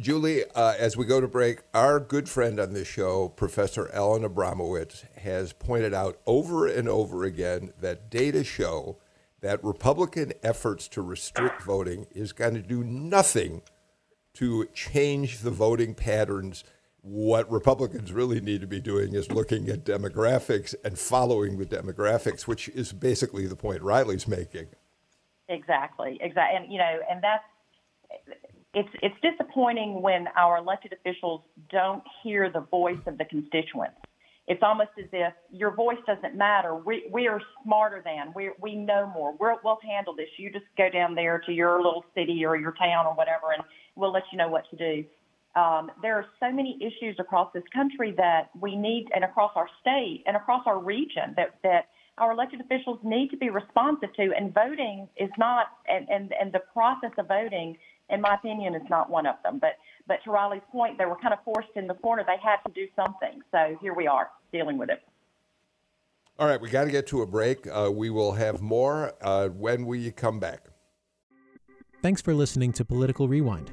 [0.00, 4.22] Julie, uh, as we go to break, our good friend on this show, Professor Alan
[4.22, 8.98] Abramowitz, has pointed out over and over again that data show
[9.40, 13.62] that Republican efforts to restrict voting is going to do nothing
[14.34, 16.62] to change the voting patterns.
[17.00, 22.42] What Republicans really need to be doing is looking at demographics and following the demographics,
[22.42, 24.66] which is basically the point Riley's making.
[25.48, 27.44] Exactly, exactly, and you know, and that's
[28.74, 33.96] it's it's disappointing when our elected officials don't hear the voice of the constituents.
[34.46, 36.74] It's almost as if your voice doesn't matter.
[36.74, 39.34] We we are smarter than we we know more.
[39.38, 40.28] We're, we'll handle this.
[40.36, 43.62] You just go down there to your little city or your town or whatever, and
[43.94, 45.04] we'll let you know what to do.
[45.56, 49.68] Um, there are so many issues across this country that we need, and across our
[49.80, 54.32] state and across our region that that our elected officials need to be responsive to.
[54.36, 57.76] And voting is not, and and, and the process of voting
[58.10, 59.58] in my opinion, is not one of them.
[59.58, 62.24] But but to Riley's point, they were kind of forced in the corner.
[62.26, 63.42] They had to do something.
[63.50, 65.02] So here we are dealing with it.
[66.38, 67.66] All right, we got to get to a break.
[67.66, 70.66] Uh, we will have more uh, when we come back.
[72.00, 73.72] Thanks for listening to Political Rewind.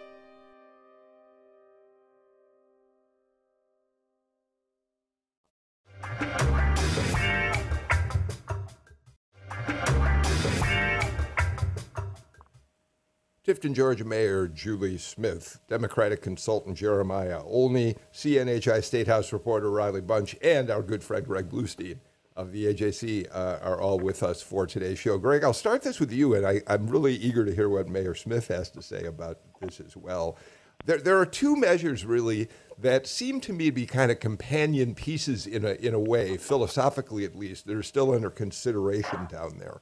[13.43, 20.35] Tifton, Georgia Mayor Julie Smith, Democratic consultant Jeremiah Olney, CNHI State House reporter Riley Bunch,
[20.43, 21.97] and our good friend Greg Bluestein
[22.35, 25.17] of the AJC uh, are all with us for today's show.
[25.17, 28.13] Greg, I'll start this with you, and I, am really eager to hear what Mayor
[28.13, 30.37] Smith has to say about this as well.
[30.85, 34.93] There, there are two measures really that seem to me to be kind of companion
[34.93, 39.57] pieces in a, in a way, philosophically at least, that are still under consideration down
[39.57, 39.81] there.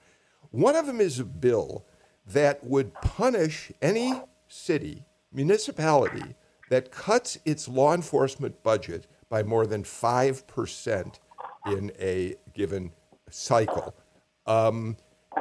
[0.52, 1.86] One of them is a bill
[2.34, 6.36] that would punish any city, municipality
[6.70, 11.20] that cuts its law enforcement budget by more than 5%
[11.68, 12.92] in a given
[13.30, 13.96] cycle.
[14.46, 14.98] Um,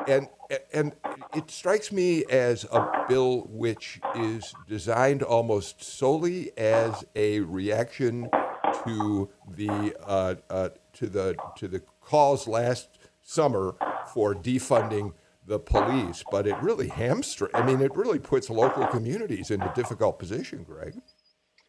[0.07, 0.29] and,
[0.73, 0.93] and
[1.35, 8.31] it strikes me as a bill which is designed almost solely as a reaction
[8.85, 12.89] to the, uh, uh, to the, to the calls last
[13.23, 13.75] summer
[14.13, 15.13] for defunding
[15.49, 17.51] the police, but it really hamstring.
[17.55, 20.95] I mean, it really puts local communities in a difficult position, Greg.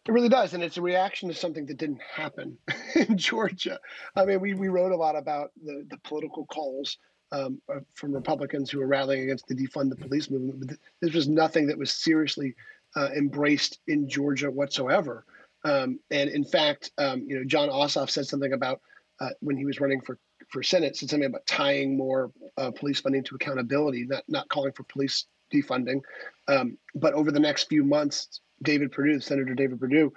[0.06, 2.58] It really does, and it's a reaction to something that didn't happen
[2.96, 3.80] in Georgia.
[4.16, 6.98] I mean, we, we wrote a lot about the, the political calls
[7.32, 7.62] um,
[7.94, 11.68] from Republicans who were rallying against the defund the police movement, but this was nothing
[11.68, 12.56] that was seriously
[12.96, 15.26] uh, embraced in Georgia whatsoever.
[15.64, 18.82] Um, and in fact, um, you know, Jon Ossoff said something about
[19.20, 20.18] uh, when he was running for
[20.50, 24.72] for Senate said something about tying more uh, police funding to accountability, not not calling
[24.74, 26.02] for police defunding.
[26.48, 30.14] Um, but over the next few months, David Perdue, Senator David Perdue,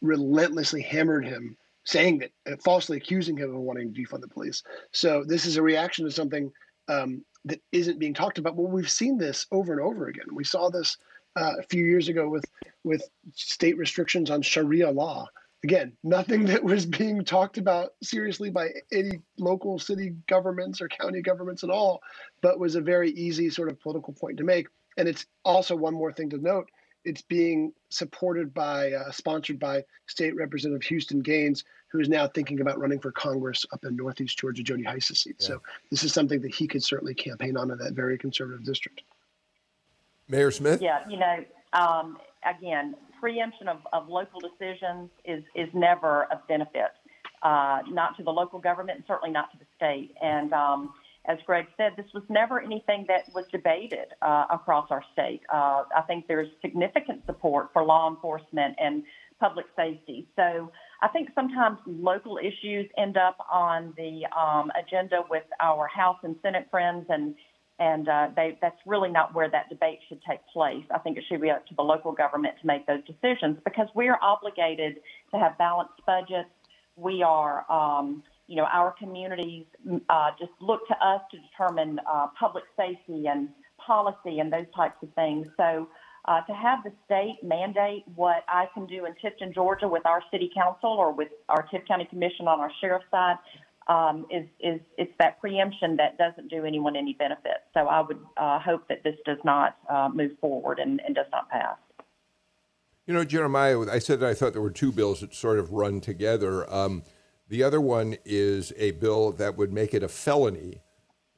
[0.00, 4.62] relentlessly hammered him, saying that uh, falsely accusing him of wanting to defund the police.
[4.92, 6.52] So this is a reaction to something
[6.88, 8.56] um, that isn't being talked about.
[8.56, 10.26] Well, we've seen this over and over again.
[10.32, 10.96] We saw this
[11.36, 12.44] uh, a few years ago with
[12.84, 15.28] with state restrictions on Sharia law
[15.64, 21.22] again, nothing that was being talked about seriously by any local city governments or county
[21.22, 22.02] governments at all,
[22.40, 24.66] but was a very easy sort of political point to make.
[24.96, 26.68] And it's also one more thing to note
[27.04, 32.60] it's being supported by, uh, sponsored by State Representative Houston Gaines, who is now thinking
[32.60, 35.36] about running for Congress up in Northeast Georgia, Jody Hice's seat.
[35.40, 35.46] Yeah.
[35.46, 39.02] So this is something that he could certainly campaign on in that very conservative district.
[40.28, 40.80] Mayor Smith?
[40.80, 46.90] Yeah, you know, um, again, preemption of, of local decisions is, is never of benefit,
[47.44, 50.10] uh, not to the local government and certainly not to the state.
[50.20, 50.92] And um,
[51.26, 55.40] as Greg said, this was never anything that was debated uh, across our state.
[55.54, 59.04] Uh, I think there's significant support for law enforcement and
[59.38, 60.26] public safety.
[60.34, 66.18] So I think sometimes local issues end up on the um, agenda with our House
[66.24, 67.36] and Senate friends, and
[67.82, 70.84] and uh, they, that's really not where that debate should take place.
[70.94, 73.88] I think it should be up to the local government to make those decisions because
[73.96, 75.00] we are obligated
[75.32, 76.48] to have balanced budgets.
[76.94, 79.64] We are, um, you know, our communities
[80.08, 83.48] uh, just look to us to determine uh, public safety and
[83.84, 85.48] policy and those types of things.
[85.56, 85.88] So
[86.26, 90.22] uh, to have the state mandate what I can do in Tifton, Georgia, with our
[90.30, 93.38] city council or with our Tift County Commission on our sheriff's side,
[93.88, 97.64] um, is is it's that preemption that doesn't do anyone any benefit.
[97.74, 101.26] So I would uh, hope that this does not uh, move forward and, and does
[101.32, 101.76] not pass.
[103.06, 105.72] You know, Jeremiah, I said that I thought there were two bills that sort of
[105.72, 106.72] run together.
[106.72, 107.02] Um,
[107.48, 110.82] the other one is a bill that would make it a felony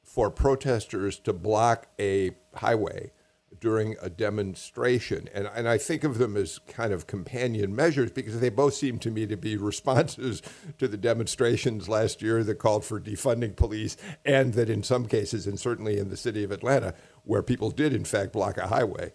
[0.03, 3.11] for protesters to block a highway
[3.59, 5.29] during a demonstration.
[5.33, 8.99] And, and I think of them as kind of companion measures because they both seem
[8.99, 10.41] to me to be responses
[10.77, 15.47] to the demonstrations last year that called for defunding police, and that in some cases,
[15.47, 16.93] and certainly in the city of Atlanta,
[17.23, 19.11] where people did in fact block a highway.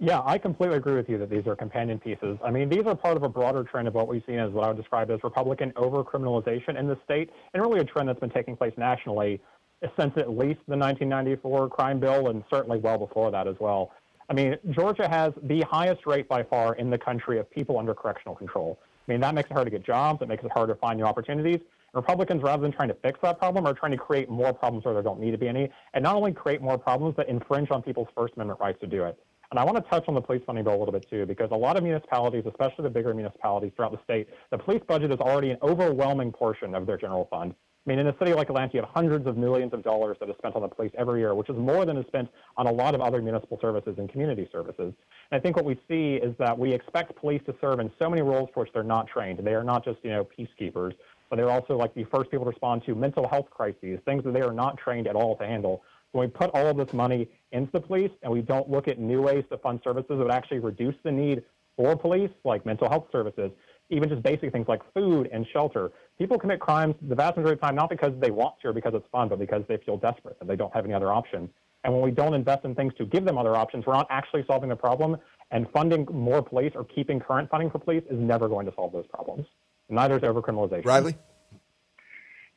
[0.00, 2.38] Yeah, I completely agree with you that these are companion pieces.
[2.44, 4.64] I mean, these are part of a broader trend of what we've seen as what
[4.64, 8.30] I would describe as Republican overcriminalization in the state, and really a trend that's been
[8.30, 9.40] taking place nationally
[9.98, 13.92] since at least the 1994 crime bill, and certainly well before that as well.
[14.28, 17.94] I mean, Georgia has the highest rate by far in the country of people under
[17.94, 18.78] correctional control.
[19.06, 20.20] I mean, that makes it hard to get jobs.
[20.20, 21.60] It makes it hard to find new opportunities.
[21.94, 24.92] Republicans, rather than trying to fix that problem, are trying to create more problems where
[24.92, 27.82] there don't need to be any, and not only create more problems, but infringe on
[27.82, 29.18] people's First Amendment rights to do it.
[29.50, 31.48] And I want to touch on the police funding bill a little bit too, because
[31.50, 35.18] a lot of municipalities, especially the bigger municipalities throughout the state, the police budget is
[35.20, 37.54] already an overwhelming portion of their general fund.
[37.88, 40.28] I mean, in a city like Atlanta, you have hundreds of millions of dollars that
[40.28, 42.28] is spent on the police every year, which is more than is spent
[42.58, 44.92] on a lot of other municipal services and community services.
[45.30, 48.10] And I think what we see is that we expect police to serve in so
[48.10, 49.38] many roles for which they're not trained.
[49.38, 50.92] They are not just, you know, peacekeepers,
[51.30, 54.34] but they're also like the first people to respond to mental health crises, things that
[54.34, 55.82] they are not trained at all to handle.
[56.12, 58.98] When we put all of this money into the police and we don't look at
[58.98, 61.42] new ways to fund services that would actually reduce the need
[61.74, 63.50] for police, like mental health services,
[63.88, 65.90] even just basic things like food and shelter.
[66.18, 68.72] People commit crimes the vast majority of the time not because they want to or
[68.72, 71.48] because it's fun, but because they feel desperate and they don't have any other option.
[71.84, 74.44] And when we don't invest in things to give them other options, we're not actually
[74.46, 75.16] solving the problem.
[75.52, 78.92] And funding more police or keeping current funding for police is never going to solve
[78.92, 79.46] those problems.
[79.88, 80.84] Neither is overcriminalization.
[80.84, 81.16] Riley?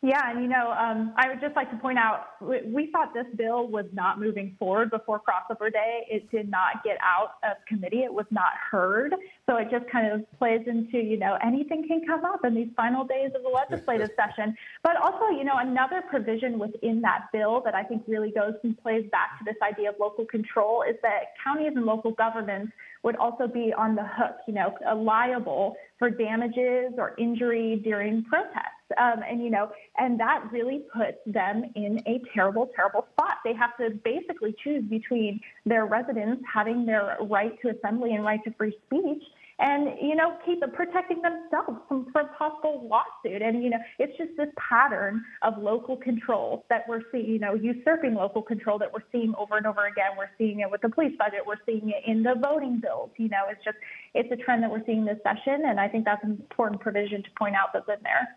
[0.04, 3.14] Yeah, and you know, um, I would just like to point out we, we thought
[3.14, 6.08] this bill was not moving forward before crossover day.
[6.10, 8.00] It did not get out of committee.
[8.00, 9.14] It was not heard.
[9.48, 12.70] So it just kind of plays into, you know, anything can come up in these
[12.76, 14.58] final days of the legislative session.
[14.82, 18.76] But also, you know, another provision within that bill that I think really goes and
[18.82, 22.74] plays back to this idea of local control is that counties and local governments
[23.04, 28.81] would also be on the hook, you know, liable for damages or injury during protests.
[28.98, 33.38] Um, and, you know, and that really puts them in a terrible, terrible spot.
[33.44, 38.44] They have to basically choose between their residents having their right to assembly and right
[38.44, 39.24] to free speech
[39.62, 43.42] and you know keep protecting themselves from, from possible lawsuit.
[43.42, 47.54] And you know it's just this pattern of local control that we're seeing you know
[47.54, 50.12] usurping local control that we're seeing over and over again.
[50.18, 51.42] We're seeing it with the police budget.
[51.46, 53.12] We're seeing it in the voting bills.
[53.18, 53.78] You know it's just
[54.14, 57.24] it's a trend that we're seeing this session and i think that's an important provision
[57.24, 58.36] to point out that's in there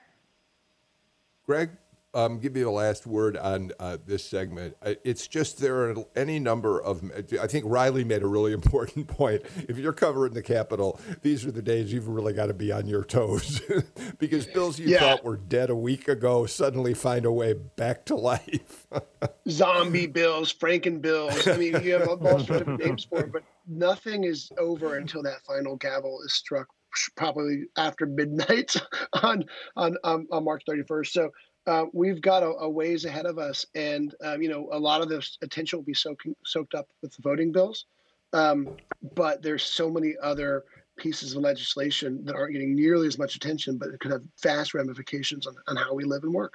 [1.46, 1.70] Greg,
[2.14, 4.76] um, give you the last word on uh, this segment.
[4.80, 7.02] Uh, it's just there are any number of.
[7.40, 9.42] I think Riley made a really important point.
[9.68, 12.86] If you're covering the Capitol, these are the days you've really got to be on
[12.86, 13.60] your toes
[14.18, 15.00] because bills you yeah.
[15.00, 18.86] thought were dead a week ago suddenly find a way back to life.
[19.48, 21.46] Zombie bills, Franken bills.
[21.48, 25.22] I mean, you have all sorts of names for it, but nothing is over until
[25.24, 26.68] that final gavel is struck
[27.16, 28.74] probably after midnight
[29.22, 29.44] on
[29.76, 31.08] on on, on March 31st.
[31.08, 31.30] So
[31.66, 35.00] uh, we've got a, a, ways ahead of us, and um, you know a lot
[35.00, 37.86] of this attention will be soaking, soaked up with the voting bills.
[38.32, 38.76] Um,
[39.14, 40.64] but there's so many other
[40.96, 44.74] pieces of legislation that aren't getting nearly as much attention, but it could have vast
[44.74, 46.54] ramifications on, on how we live and work.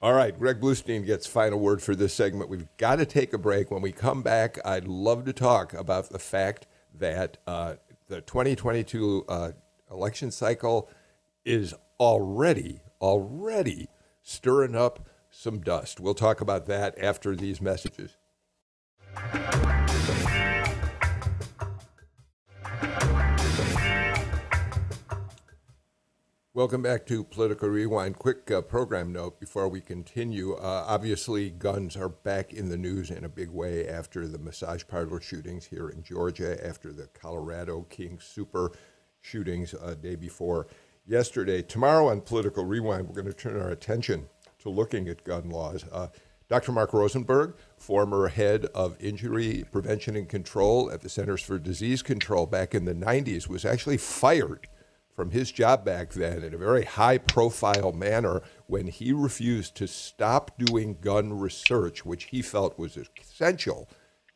[0.00, 2.50] All right, Greg Bluestein gets final word for this segment.
[2.50, 3.70] We've got to take a break.
[3.70, 6.66] When we come back, I'd love to talk about the fact
[6.98, 7.74] that uh,
[8.14, 9.50] the 2022 uh,
[9.90, 10.88] election cycle
[11.44, 13.88] is already, already
[14.22, 15.98] stirring up some dust.
[15.98, 18.16] We'll talk about that after these messages.
[26.56, 28.16] Welcome back to Political Rewind.
[28.16, 30.52] Quick uh, program note before we continue.
[30.54, 34.84] Uh, obviously, guns are back in the news in a big way after the massage
[34.86, 38.72] parlor shootings here in Georgia, after the Colorado King Soopers
[39.20, 40.68] shootings uh, day before
[41.04, 41.60] yesterday.
[41.60, 44.28] Tomorrow on Political Rewind, we're going to turn our attention
[44.60, 45.84] to looking at gun laws.
[45.90, 46.06] Uh,
[46.48, 46.70] Dr.
[46.70, 52.46] Mark Rosenberg, former head of injury prevention and control at the Centers for Disease Control
[52.46, 54.68] back in the 90s, was actually fired
[55.14, 59.86] from his job back then in a very high profile manner when he refused to
[59.86, 63.88] stop doing gun research, which he felt was essential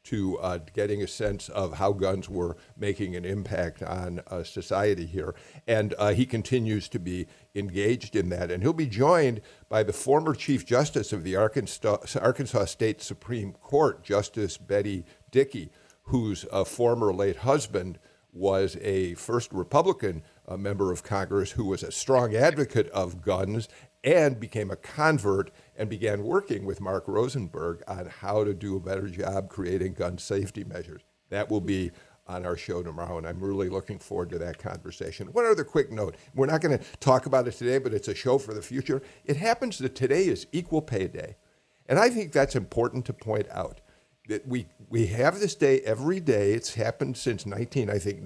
[0.04, 5.04] to uh, getting a sense of how guns were making an impact on uh, society
[5.04, 5.34] here.
[5.66, 8.50] And uh, he continues to be engaged in that.
[8.50, 13.52] And he'll be joined by the former Chief Justice of the Arkansas, Arkansas State Supreme
[13.52, 15.70] Court, Justice Betty Dickey,
[16.04, 17.98] whose uh, former late husband
[18.32, 23.68] was a first Republican uh, member of Congress who was a strong advocate of guns
[24.02, 28.80] and became a convert and began working with Mark Rosenberg on how to do a
[28.80, 31.02] better job creating gun safety measures.
[31.30, 31.90] That will be
[32.26, 35.28] on our show tomorrow, and I'm really looking forward to that conversation.
[35.28, 38.14] One other quick note we're not going to talk about it today, but it's a
[38.14, 39.02] show for the future.
[39.24, 41.36] It happens that today is Equal Pay Day,
[41.88, 43.80] and I think that's important to point out.
[44.28, 46.52] That we, we have this day every day.
[46.52, 48.20] It's happened since 19, I think,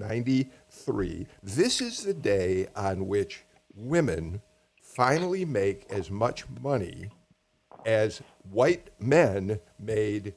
[0.72, 1.26] 93.
[1.42, 3.44] This is the day on which
[3.74, 4.40] women
[4.82, 7.10] finally make as much money
[7.84, 10.34] as white men made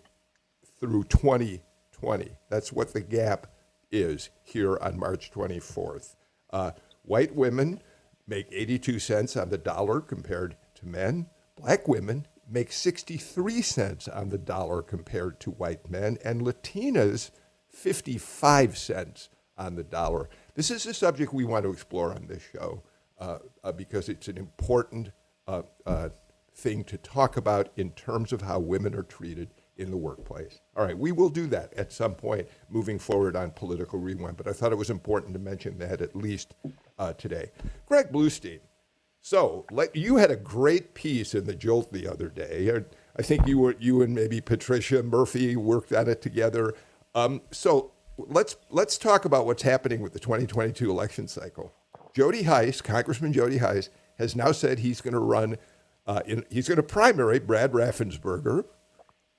[0.79, 2.31] through 2020.
[2.49, 3.47] That's what the gap
[3.91, 6.15] is here on March 24th.
[6.51, 6.71] Uh,
[7.03, 7.81] white women
[8.27, 11.27] make 82 cents on the dollar compared to men.
[11.55, 17.31] Black women make 63 cents on the dollar compared to white men, and Latinas
[17.67, 20.29] 55 cents on the dollar.
[20.55, 22.83] This is a subject we want to explore on this show
[23.19, 25.11] uh, uh, because it's an important
[25.47, 26.09] uh, uh,
[26.53, 30.61] thing to talk about in terms of how women are treated in the workplace.
[30.75, 34.47] All right, we will do that at some point moving forward on Political Rewind, but
[34.47, 36.55] I thought it was important to mention that at least
[36.97, 37.51] uh, today.
[37.85, 38.59] Greg Bluestein.
[39.21, 42.71] So, let, you had a great piece in the Jolt the other day.
[43.17, 46.75] I think you were you and maybe Patricia Murphy worked on it together.
[47.15, 51.73] Um, so let's let's talk about what's happening with the 2022 election cycle.
[52.13, 55.57] Jody Hice, Congressman Jody Hice, has now said he's going to run,
[56.07, 58.65] uh, in, he's going to primary Brad Raffensperger.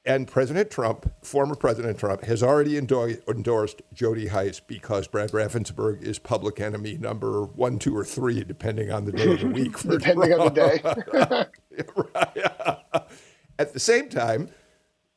[0.04, 6.20] And President Trump, former President Trump, has already endorsed Jody Hice because Brad Raffensperger is
[6.20, 9.76] public enemy number one, two, or three, depending on the day of the week.
[9.80, 10.42] depending Trump.
[10.42, 11.92] on the day.
[13.58, 14.50] At the same time,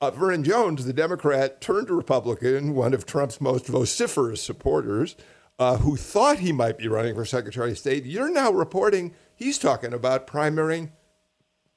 [0.01, 5.15] uh, Vernon Jones, the Democrat turned Republican, one of Trump's most vociferous supporters,
[5.57, 9.57] uh, who thought he might be running for Secretary of State, you're now reporting he's
[9.57, 10.91] talking about primarying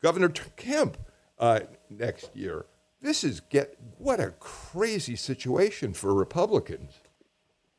[0.00, 0.96] Governor Kemp
[1.38, 1.60] uh,
[1.90, 2.66] next year.
[3.00, 6.92] This is get what a crazy situation for Republicans.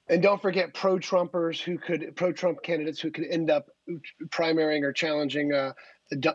[0.09, 3.69] And don't forget pro-Trumpers who could pro-Trump candidates who could end up
[4.27, 5.71] primarying or challenging uh,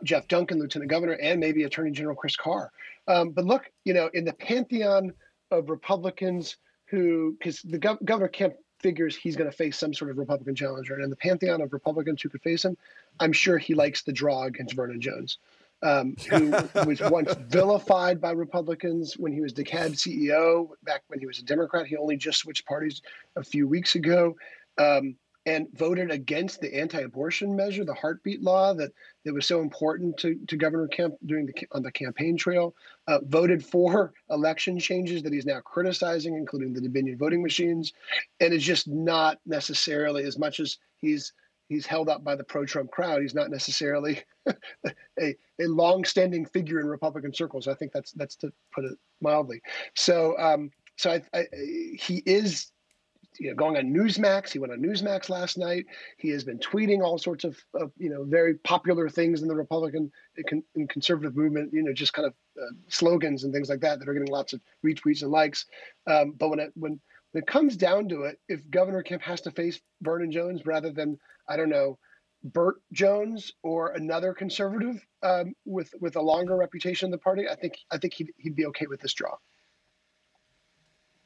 [0.02, 2.72] Jeff Duncan, Lieutenant Governor, and maybe Attorney General Chris Carr.
[3.09, 5.12] Um, but look, you know, in the pantheon
[5.50, 6.56] of Republicans
[6.86, 10.54] who, because the gov- Governor Kemp figures he's going to face some sort of Republican
[10.54, 10.94] challenger.
[10.94, 12.76] And in the pantheon of Republicans who could face him,
[13.18, 15.38] I'm sure he likes the draw against Vernon Jones,
[15.82, 16.50] um, who
[16.86, 21.44] was once vilified by Republicans when he was DeKalb CEO, back when he was a
[21.44, 21.86] Democrat.
[21.86, 23.02] He only just switched parties
[23.36, 24.36] a few weeks ago.
[24.78, 25.16] Um,
[25.49, 28.92] and voted against the anti-abortion measure, the heartbeat law that,
[29.24, 32.74] that was so important to, to Governor Kemp during the on the campaign trail.
[33.07, 37.94] Uh, voted for election changes that he's now criticizing, including the Dominion voting machines,
[38.40, 41.32] and is just not necessarily as much as he's
[41.70, 43.22] he's held up by the pro-Trump crowd.
[43.22, 47.68] He's not necessarily a a long-standing figure in Republican circles.
[47.68, 49.62] I think that's that's to put it mildly.
[49.94, 51.46] So um, so I, I,
[51.99, 52.70] he is
[53.39, 54.51] you know, going on Newsmax.
[54.51, 55.86] He went on Newsmax last night.
[56.16, 59.55] He has been tweeting all sorts of, of you know very popular things in the
[59.55, 60.11] Republican
[60.74, 61.72] and conservative movement.
[61.72, 64.53] You know, just kind of uh, slogans and things like that that are getting lots
[64.53, 65.66] of retweets and likes.
[66.07, 67.01] Um, but when it when
[67.32, 70.91] when it comes down to it, if Governor Kemp has to face Vernon Jones rather
[70.91, 71.18] than
[71.49, 71.99] I don't know
[72.43, 77.57] Burt Jones or another conservative um, with with a longer reputation in the party, I
[77.57, 79.36] think I think he'd, he'd be okay with this draw.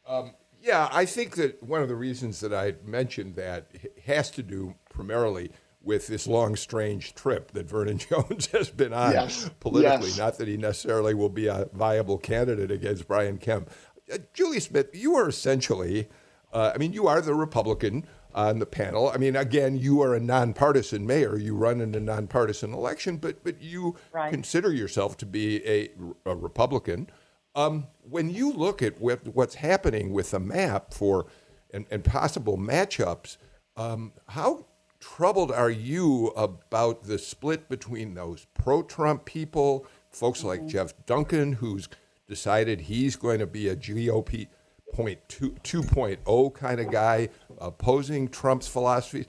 [0.07, 0.33] Um,
[0.63, 3.67] yeah, I think that one of the reasons that I mentioned that
[4.07, 5.51] has to do primarily
[5.83, 9.51] with this long, strange trip that Vernon Jones has been on yes.
[9.61, 10.09] politically.
[10.09, 10.19] Yes.
[10.19, 13.71] Not that he necessarily will be a viable candidate against Brian Kemp.
[14.13, 16.09] Uh, Julie Smith, you are essentially,
[16.53, 19.11] uh, I mean, you are the Republican on the panel.
[19.11, 21.37] I mean, again, you are a nonpartisan mayor.
[21.37, 24.31] You run in a nonpartisan election, but but you right.
[24.31, 25.91] consider yourself to be a,
[26.25, 27.11] a Republican.
[27.55, 31.27] Um, when you look at what, what's happening with the map for
[31.73, 33.37] and, and possible matchups,
[33.77, 34.67] um, how
[35.01, 40.49] troubled are you about the split between those pro-Trump people, folks mm-hmm.
[40.49, 41.89] like Jeff Duncan, who's
[42.29, 44.49] decided he's going to be a GOP
[44.95, 47.29] point two, 2.0 kind of guy
[47.59, 49.27] opposing Trump's philosophies?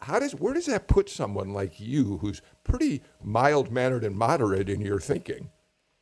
[0.00, 4.68] How does where does that put someone like you, who's pretty mild mannered and moderate
[4.68, 5.50] in your thinking?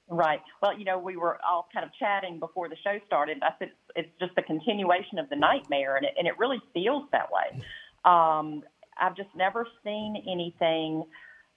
[0.09, 0.40] Right.
[0.62, 3.38] Well, you know, we were all kind of chatting before the show started.
[3.42, 7.04] I said it's just a continuation of the nightmare, and it, and it really feels
[7.11, 7.61] that way.
[8.04, 8.62] Um,
[8.98, 11.04] I've just never seen anything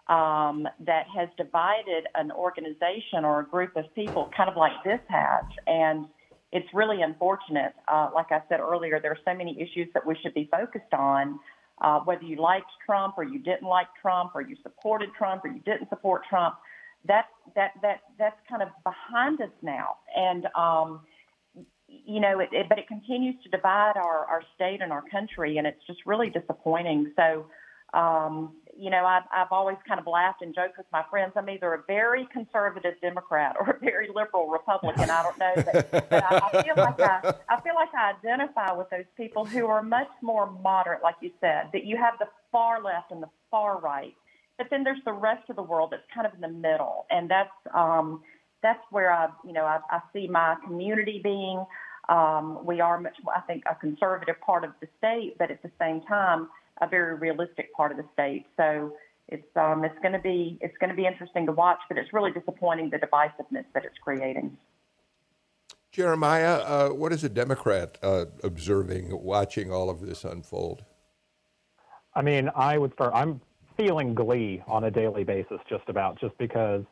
[0.07, 4.99] um, that has divided an organization or a group of people kind of like this
[5.07, 5.45] has.
[5.67, 6.07] And
[6.51, 7.73] it's really unfortunate.
[7.87, 10.93] Uh, like I said earlier, there are so many issues that we should be focused
[10.93, 11.39] on.
[11.81, 15.49] Uh, whether you liked Trump or you didn't like Trump or you supported Trump or
[15.49, 16.55] you didn't support Trump,
[17.05, 17.25] that
[17.55, 19.97] that that that's kind of behind us now.
[20.15, 21.01] And um,
[21.87, 25.57] you know, it, it, but it continues to divide our our state and our country,
[25.57, 27.11] and it's just really disappointing.
[27.15, 27.45] So
[27.93, 31.33] um, you know, I've, I've always kind of laughed and joked with my friends.
[31.35, 35.09] I'm either a very conservative Democrat or a very liberal Republican.
[35.09, 38.71] I don't know, but, but I, I feel like I, I feel like I identify
[38.71, 41.69] with those people who are much more moderate, like you said.
[41.73, 44.13] That you have the far left and the far right,
[44.59, 47.31] but then there's the rest of the world that's kind of in the middle, and
[47.31, 48.21] that's um,
[48.61, 51.65] that's where I, you know, I, I see my community being.
[52.09, 55.71] Um, we are much, I think, a conservative part of the state, but at the
[55.79, 56.49] same time
[56.81, 58.45] a very realistic part of the state.
[58.57, 58.93] So
[59.29, 62.11] it's um, it's going to be it's going to be interesting to watch, but it's
[62.11, 64.57] really disappointing the divisiveness that it's creating.
[65.91, 70.83] Jeremiah, uh, what is a Democrat uh, observing, watching all of this unfold?
[72.13, 73.13] I mean, I would start.
[73.15, 73.39] I'm
[73.79, 76.83] feeling glee on a daily basis, just about, just because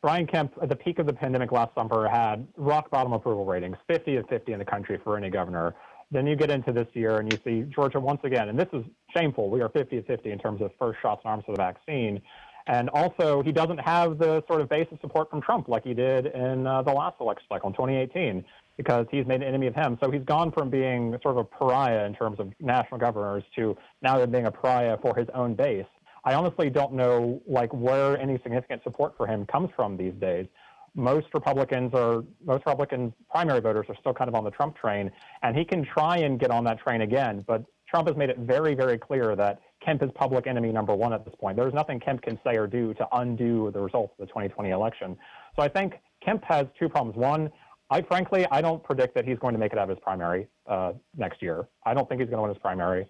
[0.00, 3.76] Brian Kemp, at the peak of the pandemic last summer, had rock bottom approval ratings,
[3.88, 5.74] 50 of 50 in the country for any governor.
[6.12, 8.84] Then you get into this year and you see Georgia once again, and this is
[9.16, 9.50] shameful.
[9.50, 12.22] We are 50 50 in terms of first shots and arms for the vaccine.
[12.68, 15.94] And also, he doesn't have the sort of base of support from Trump like he
[15.94, 18.44] did in uh, the last election cycle in 2018,
[18.76, 19.98] because he's made an enemy of him.
[20.02, 23.76] So he's gone from being sort of a pariah in terms of national governors to
[24.02, 25.86] now being a pariah for his own base.
[26.28, 30.46] I honestly don't know like where any significant support for him comes from these days
[30.94, 35.10] most Republicans or most Republican primary voters are still kind of on the Trump train,
[35.42, 37.44] and he can try and get on that train again.
[37.46, 41.12] But Trump has made it very, very clear that Kemp is public enemy number one
[41.12, 41.56] at this point.
[41.56, 45.16] There's nothing Kemp can say or do to undo the results of the 2020 election.
[45.56, 47.16] So I think Kemp has two problems.
[47.16, 47.50] One,
[47.90, 50.48] I frankly, I don't predict that he's going to make it out of his primary
[50.66, 51.68] uh, next year.
[51.86, 53.06] I don't think he's going to win his primary.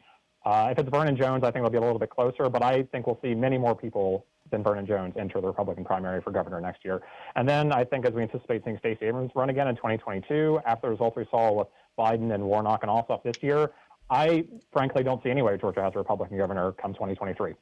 [0.49, 2.83] Uh, if it's Vernon Jones, I think it'll be a little bit closer, but I
[2.85, 6.59] think we'll see many more people than Vernon Jones enter the Republican primary for governor
[6.59, 7.03] next year.
[7.37, 10.87] And then I think as we anticipate seeing Stacey Abrams run again in 2022, after
[10.87, 11.67] the results we saw with
[11.99, 13.73] Biden and Warnock and Ossoff this year,
[14.09, 17.53] I frankly don't see any way Georgia has a Republican governor come 2023.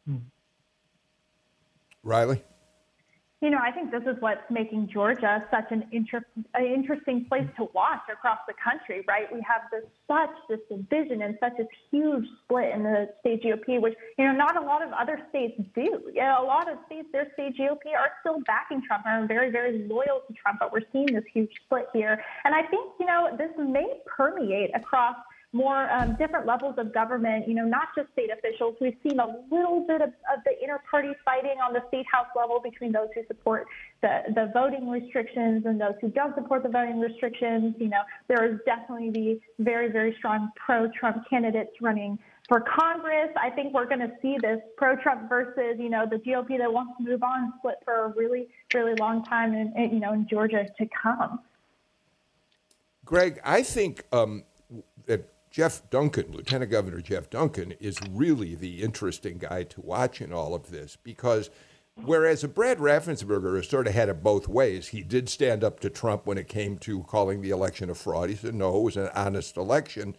[2.05, 2.41] Riley?
[3.43, 6.25] You know, I think this is what's making Georgia such an, inter-
[6.55, 9.27] an interesting place to watch across the country, right?
[9.31, 13.79] We have this such this division and such a huge split in the state GOP,
[13.79, 16.01] which you know not a lot of other states do.
[16.15, 19.27] You know, a lot of states, their state GOP are still backing Trump and are
[19.27, 22.91] very, very loyal to Trump, but we're seeing this huge split here, and I think
[22.99, 25.17] you know this may permeate across
[25.53, 28.77] more um, different levels of government, you know, not just state officials.
[28.81, 32.61] We've seen a little bit of, of the inter-party fighting on the state house level
[32.63, 33.67] between those who support
[34.03, 37.75] the, the voting restrictions and those who don't support the voting restrictions.
[37.79, 42.19] You know, there is definitely the very, very strong pro-Trump candidates running
[42.49, 43.31] for Congress.
[43.41, 46.95] I think we're going to see this pro-Trump versus, you know, the GOP that wants
[46.99, 50.27] to move on split for a really, really long time in, in you know, in
[50.29, 51.41] Georgia to come.
[53.05, 54.45] Greg, I think um,
[55.07, 60.31] that Jeff Duncan, Lieutenant Governor Jeff Duncan, is really the interesting guy to watch in
[60.31, 61.49] all of this because
[61.95, 65.89] whereas Brad Raffensperger has sort of had it both ways, he did stand up to
[65.89, 68.29] Trump when it came to calling the election a fraud.
[68.29, 70.15] He said, no, it was an honest election.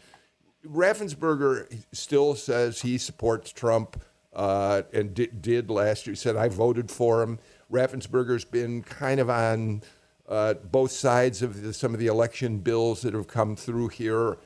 [0.65, 4.01] Raffensperger still says he supports Trump
[4.33, 6.13] uh, and did, did last year.
[6.13, 7.37] He said, I voted for him.
[7.71, 9.83] Raffensperger's been kind of on
[10.27, 14.39] uh, both sides of the, some of the election bills that have come through here.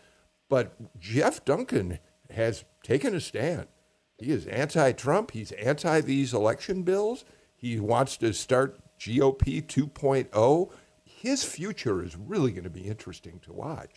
[0.52, 2.00] But Jeff Duncan
[2.30, 3.68] has taken a stand.
[4.18, 5.32] He is anti Trump.
[5.32, 7.24] He's anti these election bills.
[7.56, 10.72] He wants to start GOP 2.0.
[11.06, 13.92] His future is really going to be interesting to watch.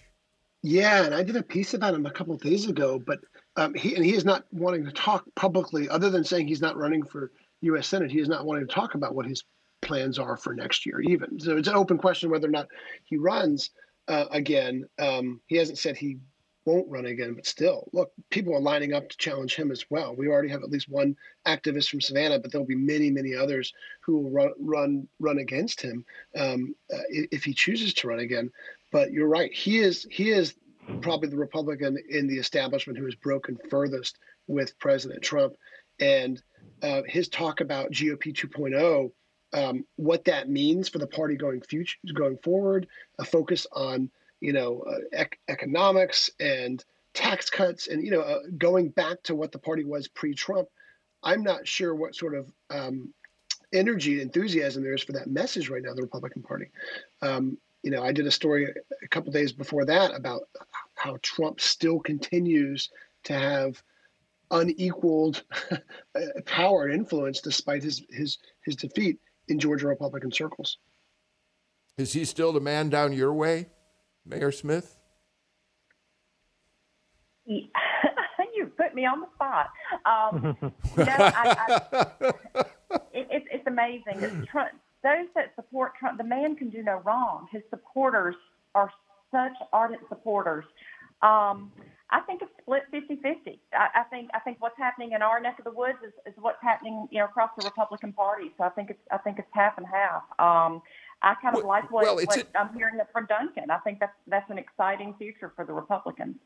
[0.63, 3.19] Yeah, and I did a piece about him a couple days ago, but
[3.57, 6.77] um, he and he is not wanting to talk publicly, other than saying he's not
[6.77, 7.33] running for
[7.63, 7.89] U.S.
[7.89, 8.13] Senate.
[8.13, 9.43] He is not wanting to talk about what his
[9.83, 11.41] plans are for next year, even.
[11.41, 12.69] So it's an open question whether or not
[13.03, 13.71] he runs
[14.07, 14.85] uh, again.
[15.01, 16.19] Um, he hasn't said he
[16.65, 17.35] won't run again.
[17.35, 20.15] But still, look, people are lining up to challenge him as well.
[20.15, 23.73] We already have at least one activist from Savannah, but there'll be many, many others
[24.01, 26.05] who will run run run against him
[26.37, 28.51] um, uh, if he chooses to run again.
[28.93, 29.53] But you're right.
[29.53, 30.55] He is he is
[31.01, 35.55] probably the Republican in the establishment who has broken furthest with President Trump,
[36.01, 36.43] and
[36.83, 39.11] uh, his talk about GOP 2.0
[39.55, 42.89] um, what that means for the party going future going forward,
[43.19, 44.11] a focus on
[44.45, 46.85] you know uh, ec- economics and
[47.15, 50.69] tax cuts, and you know uh, going back to what the party was pre-Trump.
[51.23, 53.15] I'm not sure what sort of um,
[53.73, 56.67] energy enthusiasm there is for that message right now, the Republican Party.
[57.23, 58.69] Um, you know, I did a story
[59.03, 60.43] a couple days before that about
[60.95, 62.91] how Trump still continues
[63.25, 63.83] to have
[64.51, 65.43] unequaled
[66.45, 69.19] power and influence despite his his his defeat
[69.49, 70.77] in Georgia Republican circles.
[71.97, 73.69] Is he still the man down your way,
[74.27, 74.97] Mayor Smith?
[78.55, 79.71] you put me on the spot.
[80.07, 80.57] Um,
[80.97, 82.33] you know, I, I,
[83.13, 84.47] it, it, it's amazing.
[84.51, 84.71] Trump,
[85.03, 87.47] those that support Trump, the man can do no wrong.
[87.53, 88.37] His supporters
[88.75, 88.91] are
[89.31, 90.65] such ardent supporters.
[91.23, 91.73] Um,
[92.11, 93.59] I think it's split 50-50.
[93.73, 96.35] I, I think I think what's happening in our neck of the woods is, is
[96.39, 98.53] what's happening, you know, across the Republican Party.
[98.57, 100.23] So I think it's I think it's half and half.
[100.39, 100.83] Um,
[101.25, 103.71] I kind of well, like what, well, what a, I'm hearing from Duncan.
[103.71, 106.37] I think that's that's an exciting future for the Republicans.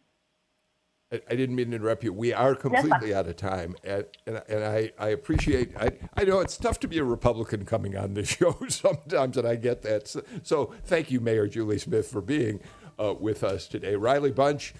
[1.10, 2.12] I didn't mean to interrupt you.
[2.12, 5.74] We are completely out of time, and and, and I, I appreciate.
[5.76, 9.48] I, I know it's tough to be a Republican coming on this show sometimes, and
[9.48, 10.06] I get that.
[10.06, 12.60] So, so thank you, Mayor Julie Smith, for being
[13.00, 13.96] uh, with us today.
[13.96, 14.74] Riley Bunch,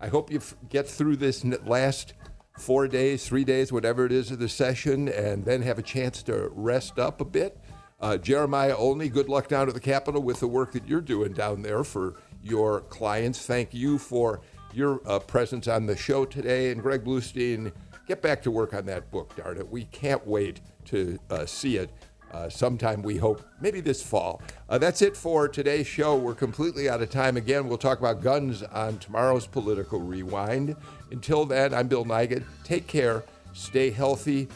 [0.00, 2.12] I hope you get through this last
[2.58, 6.22] four days, three days, whatever it is of the session, and then have a chance
[6.24, 7.58] to rest up a bit.
[8.00, 11.32] Uh, Jeremiah Olney, good luck down at the Capitol with the work that you're doing
[11.32, 13.44] down there for your clients.
[13.44, 14.40] Thank you for
[14.72, 16.70] your uh, presence on the show today.
[16.70, 17.72] And Greg Bluestein,
[18.06, 19.68] get back to work on that book, darn it.
[19.68, 21.90] We can't wait to uh, see it.
[22.32, 24.40] Uh, sometime we hope maybe this fall.
[24.68, 26.14] Uh, that's it for today's show.
[26.14, 27.36] We're completely out of time.
[27.36, 30.76] Again, we'll talk about guns on tomorrow's Political Rewind.
[31.10, 32.44] Until then, I'm Bill Nigut.
[32.62, 34.48] Take care, stay healthy,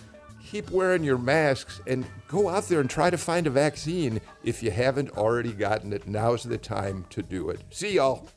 [0.55, 4.63] keep wearing your masks, and go out there and try to find a vaccine if
[4.63, 6.07] you haven't already gotten it.
[6.07, 7.61] Now's the time to do it.
[7.71, 8.29] See y'all.